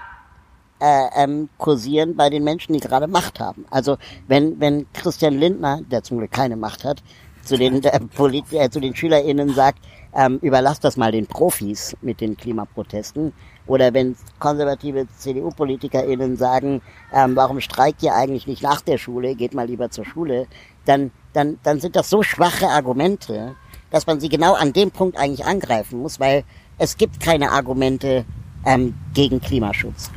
[0.80, 3.66] äh, ähm, kursieren bei den Menschen, die gerade Macht haben.
[3.70, 3.98] Also
[4.28, 7.02] wenn, wenn Christian Lindner, der zum Glück keine Macht hat,
[7.44, 9.80] zu den, äh, Polit äh, zu den SchülerInnen sagt,
[10.18, 13.34] ähm, überlasst das mal den Profis mit den Klimaprotesten.
[13.68, 16.82] Oder wenn konservative CDU-PolitikerInnen sagen,
[17.14, 20.48] ähm, warum streikt ihr eigentlich nicht nach der Schule, geht mal lieber zur Schule,
[20.86, 23.56] dann, dann, dann sind das so schwache Argumente,
[23.92, 26.44] dass man sie genau an dem Punkt eigentlich angreifen muss, weil
[26.80, 28.26] es gibt keine Argumente
[28.66, 30.10] ähm, gegen Klimaschutz.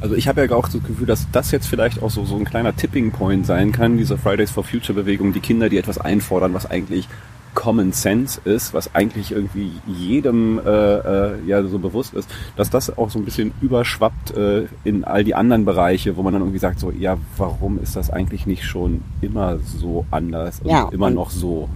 [0.00, 2.44] Also ich habe ja auch das Gefühl, dass das jetzt vielleicht auch so, so ein
[2.44, 6.54] kleiner Tipping Point sein kann, diese Fridays for Future Bewegung, die Kinder, die etwas einfordern,
[6.54, 7.08] was eigentlich
[7.56, 12.96] Common Sense ist, was eigentlich irgendwie jedem äh, äh, ja so bewusst ist, dass das
[12.96, 16.60] auch so ein bisschen überschwappt äh, in all die anderen Bereiche, wo man dann irgendwie
[16.60, 21.06] sagt, so, ja, warum ist das eigentlich nicht schon immer so anders und ja, immer
[21.06, 21.68] und, noch so?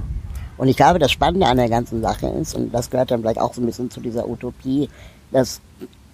[0.58, 3.40] Und ich glaube, das Spannende an der ganzen Sache ist, und das gehört dann vielleicht
[3.40, 4.88] auch so ein bisschen zu dieser Utopie,
[5.32, 5.60] dass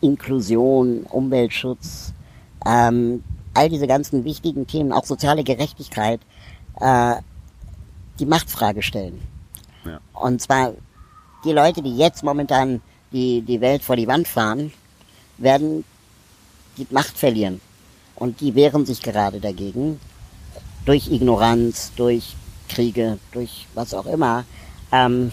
[0.01, 2.15] Inklusion, Umweltschutz,
[2.65, 6.21] ähm, all diese ganzen wichtigen Themen, auch soziale Gerechtigkeit,
[6.81, 7.17] äh,
[8.21, 9.21] die Machtfrage stellen.
[9.87, 10.01] Ja.
[10.13, 10.73] Und zwar
[11.45, 12.81] die Leute, die jetzt momentan
[13.13, 14.73] die, die Welt vor die Wand fahren,
[15.39, 15.85] werden
[16.77, 17.61] die Macht verlieren.
[18.15, 20.01] Und die wehren sich gerade dagegen.
[20.85, 22.35] Durch Ignoranz, durch
[22.69, 24.45] Kriege, durch was auch immer.
[24.93, 25.33] Ähm,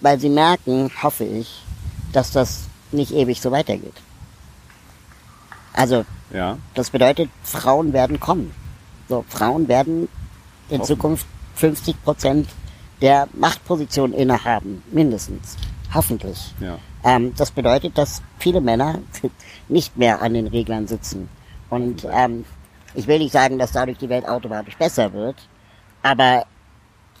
[0.00, 1.62] weil sie merken, hoffe ich,
[2.12, 3.94] dass das nicht ewig so weitergeht.
[5.72, 6.58] Also, ja.
[6.74, 8.52] das bedeutet, Frauen werden kommen.
[9.08, 10.08] So, Frauen werden
[10.68, 11.26] in Zukunft
[11.56, 12.48] 50 Prozent
[13.00, 15.56] der Machtposition innehaben, mindestens.
[15.92, 16.54] Hoffentlich.
[16.60, 16.78] Ja.
[17.04, 19.00] Ähm, das bedeutet, dass viele Männer
[19.68, 21.28] nicht mehr an den Reglern sitzen.
[21.68, 22.44] Und ähm,
[22.94, 25.36] ich will nicht sagen, dass dadurch die Welt automatisch besser wird,
[26.02, 26.46] aber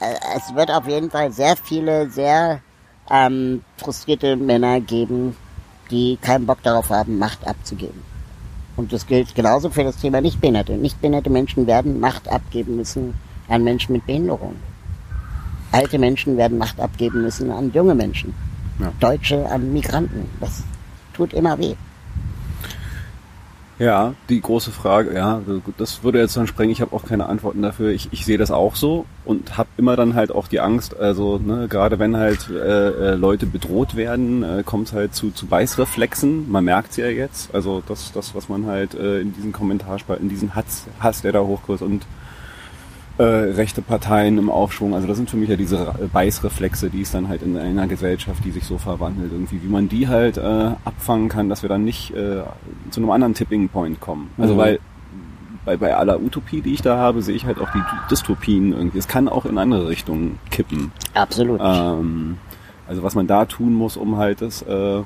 [0.00, 2.60] äh, es wird auf jeden Fall sehr viele, sehr
[3.10, 5.36] ähm, frustrierte Männer geben,
[5.90, 8.02] die keinen Bock darauf haben, Macht abzugeben.
[8.76, 10.72] Und das gilt genauso für das Thema Nichtbehinderte.
[10.72, 13.14] Nichtbehinderte Menschen werden Macht abgeben müssen
[13.48, 14.56] an Menschen mit Behinderung.
[15.72, 18.34] Alte Menschen werden Macht abgeben müssen an junge Menschen.
[18.78, 18.92] Ja.
[18.98, 20.28] Deutsche an Migranten.
[20.40, 20.62] Das
[21.12, 21.74] tut immer weh.
[23.80, 25.40] Ja, die große Frage, ja,
[25.78, 26.70] das würde jetzt dann sprengen.
[26.70, 27.88] Ich habe auch keine Antworten dafür.
[27.88, 31.38] Ich, ich sehe das auch so und habe immer dann halt auch die Angst, also
[31.38, 35.46] ne, gerade wenn halt äh, äh Leute bedroht werden, äh, kommt es halt zu, zu
[35.46, 36.50] Beißreflexen.
[36.50, 37.54] Man merkt es ja jetzt.
[37.54, 41.32] Also das, das was man halt äh, in diesen Kommentarspalten, in diesen Hass, Hass, der
[41.32, 42.04] da hochkommt und
[43.20, 44.94] äh, rechte Parteien im Aufschwung.
[44.94, 48.42] Also das sind für mich ja diese Beißreflexe, die es dann halt in einer Gesellschaft,
[48.44, 51.84] die sich so verwandelt, irgendwie, wie man die halt äh, abfangen kann, dass wir dann
[51.84, 52.42] nicht äh,
[52.90, 54.30] zu einem anderen Tipping Point kommen.
[54.38, 54.58] Also mhm.
[54.58, 54.78] weil
[55.66, 58.98] bei, bei aller Utopie, die ich da habe, sehe ich halt auch die Dystopien irgendwie.
[58.98, 60.90] Es kann auch in andere Richtungen kippen.
[61.12, 61.60] Absolut.
[61.62, 62.38] Ähm,
[62.88, 65.02] also was man da tun muss, um halt das, äh,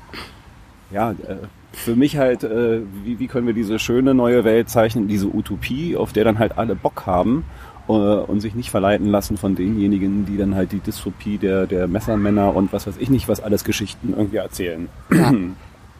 [0.93, 1.37] ja, äh,
[1.73, 5.97] für mich halt, äh, wie, wie können wir diese schöne neue Welt zeichnen, diese Utopie,
[5.97, 10.25] auf der dann halt alle Bock haben äh, und sich nicht verleiten lassen von denjenigen,
[10.25, 13.65] die dann halt die Dystopie der, der Messermänner und was weiß ich nicht, was alles
[13.65, 14.89] Geschichten irgendwie erzählen.
[15.11, 15.33] Ja.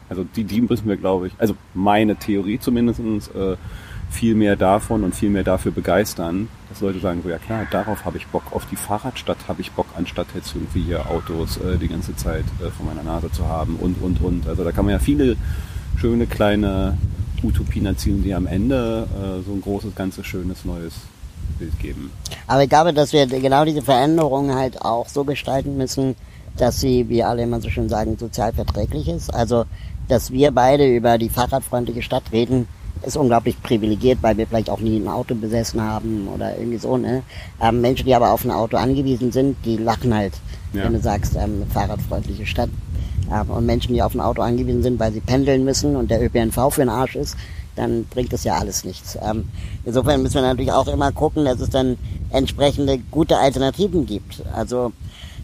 [0.07, 3.57] Also die, die müssen wir, glaube ich, also meine Theorie zumindestens äh,
[4.11, 8.05] viel mehr davon und viel mehr dafür begeistern, dass Leute sagen, so ja klar, darauf
[8.05, 11.79] habe ich Bock, auf die Fahrradstadt habe ich Bock, anstatt jetzt irgendwie hier Autos äh,
[11.79, 14.47] die ganze Zeit äh, vor meiner Nase zu haben und, und, und.
[14.47, 15.37] Also da kann man ja viele
[15.97, 16.99] schöne kleine
[17.43, 21.01] Utopien erzielen, die am Ende äh, so ein großes, ganzes, schönes, neues
[21.55, 22.11] Bild geben.
[22.47, 26.15] Aber ich glaube, dass wir genau diese Veränderungen halt auch so gestalten müssen,
[26.57, 29.33] dass sie, wie alle immer so schön sagen, sozial verträglich ist.
[29.33, 29.65] Also,
[30.09, 32.69] dass wir beide über die fahrradfreundliche Stadt reden,
[33.03, 36.97] ist unglaublich privilegiert, weil wir vielleicht auch nie ein Auto besessen haben oder irgendwie so.
[36.97, 37.23] Ne?
[37.61, 40.35] Ähm, Menschen, die aber auf ein Auto angewiesen sind, die lachen halt,
[40.73, 40.85] ja.
[40.85, 42.71] wenn du sagst, ähm, fahrradfreundliche Stadt.
[43.33, 46.23] Ähm, und Menschen, die auf ein Auto angewiesen sind, weil sie pendeln müssen und der
[46.23, 47.37] ÖPNV für den Arsch ist,
[47.77, 49.19] dann bringt das ja alles nichts.
[49.23, 49.49] Ähm,
[49.85, 51.97] insofern müssen wir natürlich auch immer gucken, dass es dann
[52.31, 54.43] entsprechende gute Alternativen gibt.
[54.53, 54.93] Also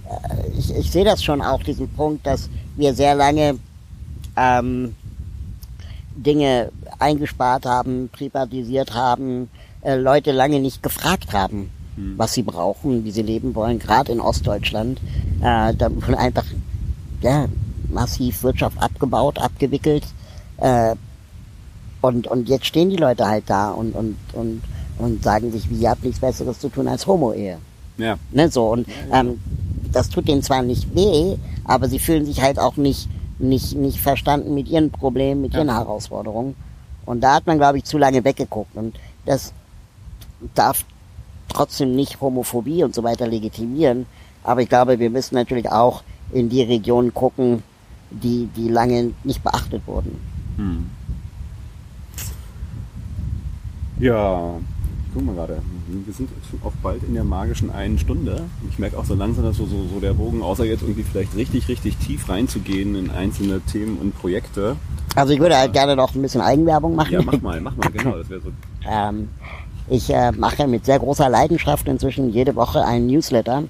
[0.08, 3.58] äh, ich, ich sehe das schon auch, diesen Punkt, dass wir sehr lange
[4.36, 4.94] ähm,
[6.16, 9.48] Dinge eingespart haben, privatisiert haben,
[9.82, 12.14] äh, Leute lange nicht gefragt haben, hm.
[12.16, 15.00] was sie brauchen, wie sie leben wollen, gerade in Ostdeutschland.
[15.40, 16.44] Äh, da wurde einfach
[17.22, 17.46] ja,
[17.88, 20.04] massiv Wirtschaft abgebaut, abgewickelt.
[20.58, 20.96] Äh,
[22.00, 24.62] und, und jetzt stehen die Leute halt da und, und, und,
[24.98, 27.58] und sagen sich, wie ihr habt nichts Besseres zu tun als Homo-Ehe.
[27.98, 28.18] Ja.
[28.30, 29.40] Ne, so, und ähm,
[29.92, 34.00] das tut denen zwar nicht weh, aber sie fühlen sich halt auch nicht, nicht, nicht
[34.00, 35.60] verstanden mit ihren Problemen, mit ja.
[35.60, 36.54] ihren Herausforderungen.
[37.04, 38.76] Und da hat man, glaube ich, zu lange weggeguckt.
[38.76, 38.96] Und
[39.26, 39.52] das
[40.54, 40.84] darf
[41.48, 44.06] trotzdem nicht Homophobie und so weiter legitimieren.
[44.42, 47.62] Aber ich glaube, wir müssen natürlich auch in die Regionen gucken,
[48.10, 50.20] die, die lange nicht beachtet wurden.
[50.56, 50.90] Hm.
[54.00, 54.54] Ja,
[55.12, 55.58] guck mal gerade.
[55.88, 56.30] Wir sind
[56.64, 58.44] auch bald in der magischen einen Stunde.
[58.70, 61.36] Ich merke auch so langsam, dass so, so, so der Bogen, außer jetzt irgendwie vielleicht
[61.36, 64.76] richtig, richtig tief reinzugehen in einzelne Themen und Projekte.
[65.16, 67.12] Also ich würde halt gerne noch ein bisschen Eigenwerbung machen.
[67.12, 68.50] Ja, mach mal, mach mal, genau, das wäre so.
[68.88, 69.28] ähm,
[69.88, 73.64] ich äh, mache mit sehr großer Leidenschaft inzwischen jede Woche einen Newsletter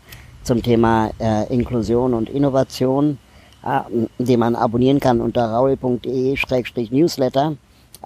[0.45, 3.19] zum Thema äh, Inklusion und Innovation,
[3.65, 3.81] äh,
[4.19, 7.57] den man abonnieren kann unter raul.de-newsletter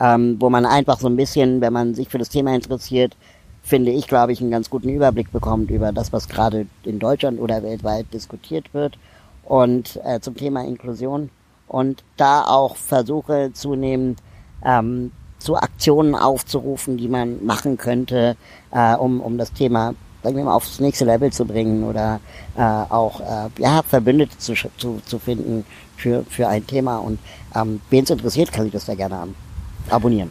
[0.01, 3.17] ähm, wo man einfach so ein bisschen, wenn man sich für das Thema interessiert,
[3.63, 7.41] finde ich, glaube ich, einen ganz guten Überblick bekommt über das, was gerade in Deutschland
[7.41, 8.99] oder weltweit diskutiert wird
[9.45, 11.31] und äh, zum Thema Inklusion
[11.67, 14.21] und da auch versuche zunehmend
[14.65, 18.37] ähm, zu Aktionen aufzurufen, die man machen könnte,
[18.71, 22.19] äh, um, um das Thema sagen wir mal, aufs nächste Level zu bringen oder
[22.57, 25.67] äh, auch äh, ja, Verbündete zu, zu, zu finden
[25.99, 26.97] für, für ein Thema.
[26.97, 27.19] Und
[27.55, 29.44] ähm, wen es interessiert, kann sich das sehr gerne haben
[29.91, 30.31] abonnieren.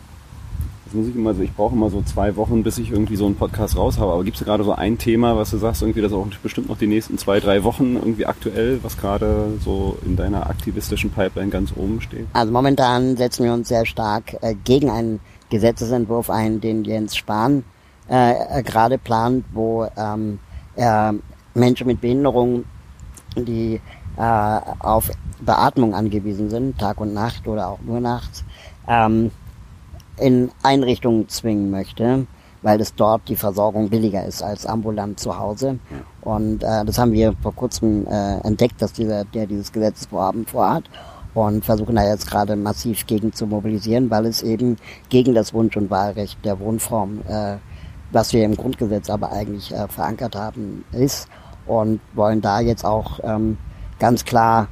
[0.86, 3.26] Das muss ich immer so, ich brauche immer so zwei Wochen, bis ich irgendwie so
[3.26, 4.12] einen Podcast raus habe.
[4.14, 6.78] Aber gibt es gerade so ein Thema, was du sagst, irgendwie, das auch bestimmt noch
[6.78, 11.74] die nächsten zwei, drei Wochen irgendwie aktuell, was gerade so in deiner aktivistischen Pipeline ganz
[11.76, 12.28] oben steht?
[12.34, 17.64] Also momentan setzen wir uns sehr stark äh, gegen einen Gesetzesentwurf ein, den Jens Spahn
[18.10, 20.40] äh, äh gerade plant, wo ähm,
[20.76, 21.16] er
[21.54, 22.66] Menschen mit Behinderung,
[23.36, 23.80] die
[24.18, 25.10] äh, auf
[25.42, 28.44] Beatmung angewiesen sind, Tag und Nacht oder auch nur nachts,
[28.88, 29.32] ähm,
[30.18, 32.28] in Einrichtungen zwingen möchte,
[32.62, 35.80] weil es dort die Versorgung billiger ist als ambulant zu Hause.
[36.22, 40.86] Und äh, das haben wir vor kurzem äh, entdeckt, dass dieser, der dieses Gesetzesvorhaben vorhat
[41.34, 44.78] und versuchen da jetzt gerade massiv gegen zu mobilisieren, weil es eben
[45.10, 47.58] gegen das Wunsch- und Wahlrecht der Wohnform, äh,
[48.12, 51.28] was wir im Grundgesetz aber eigentlich äh, verankert haben, ist
[51.66, 53.58] und wollen da jetzt auch ähm,
[54.00, 54.68] ganz klar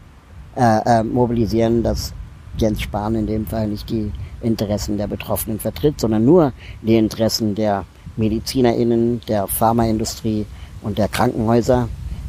[0.55, 2.13] äh, äh, mobilisieren, dass
[2.57, 4.11] Jens Spahn in dem Fall nicht die
[4.41, 7.85] Interessen der Betroffenen vertritt, sondern nur die Interessen der
[8.17, 10.45] MedizinerInnen, der Pharmaindustrie
[10.81, 11.87] und der Krankenhäuser,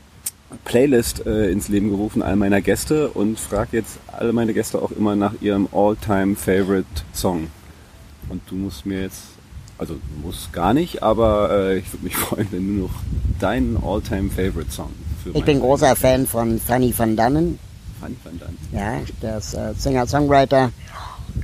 [0.64, 4.92] Playlist äh, ins Leben gerufen, all meiner Gäste und frage jetzt alle meine Gäste auch
[4.92, 7.48] immer nach ihrem All-Time Favorite Song.
[8.28, 9.22] Und du musst mir jetzt,
[9.76, 12.94] also du musst gar nicht, aber äh, ich würde mich freuen, wenn du noch
[13.38, 14.90] deinen All-Time Favorite Song
[15.22, 17.58] für Ich bin großer Fan von Fanny van Dannen.
[18.00, 18.58] Fanny van Dannen.
[18.72, 20.70] Ja, der ist äh, Singer-Songwriter.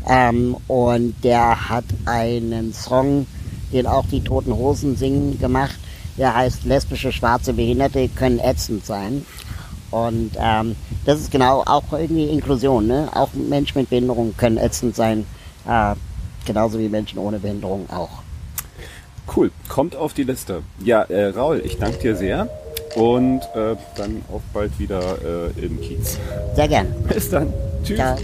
[0.09, 3.27] Ähm, und der hat einen Song,
[3.73, 5.77] den auch die Toten Hosen singen, gemacht
[6.19, 9.25] der heißt lesbische schwarze Behinderte können ätzend sein.
[9.91, 12.87] Und ähm, das ist genau auch irgendwie Inklusion.
[12.87, 13.09] Ne?
[13.15, 15.27] Auch Menschen mit Behinderung können ätzend sein,
[15.69, 15.95] äh,
[16.45, 18.23] genauso wie Menschen ohne Behinderung auch.
[19.35, 20.63] Cool, kommt auf die Liste.
[20.85, 22.49] Ja, äh, Raul, ich danke dir sehr
[22.95, 26.19] und äh, dann auch bald wieder äh, im Kiez.
[26.55, 26.87] Sehr gern.
[27.09, 27.53] Bis dann.
[27.85, 27.97] Tschüss.
[27.97, 28.17] Ciao.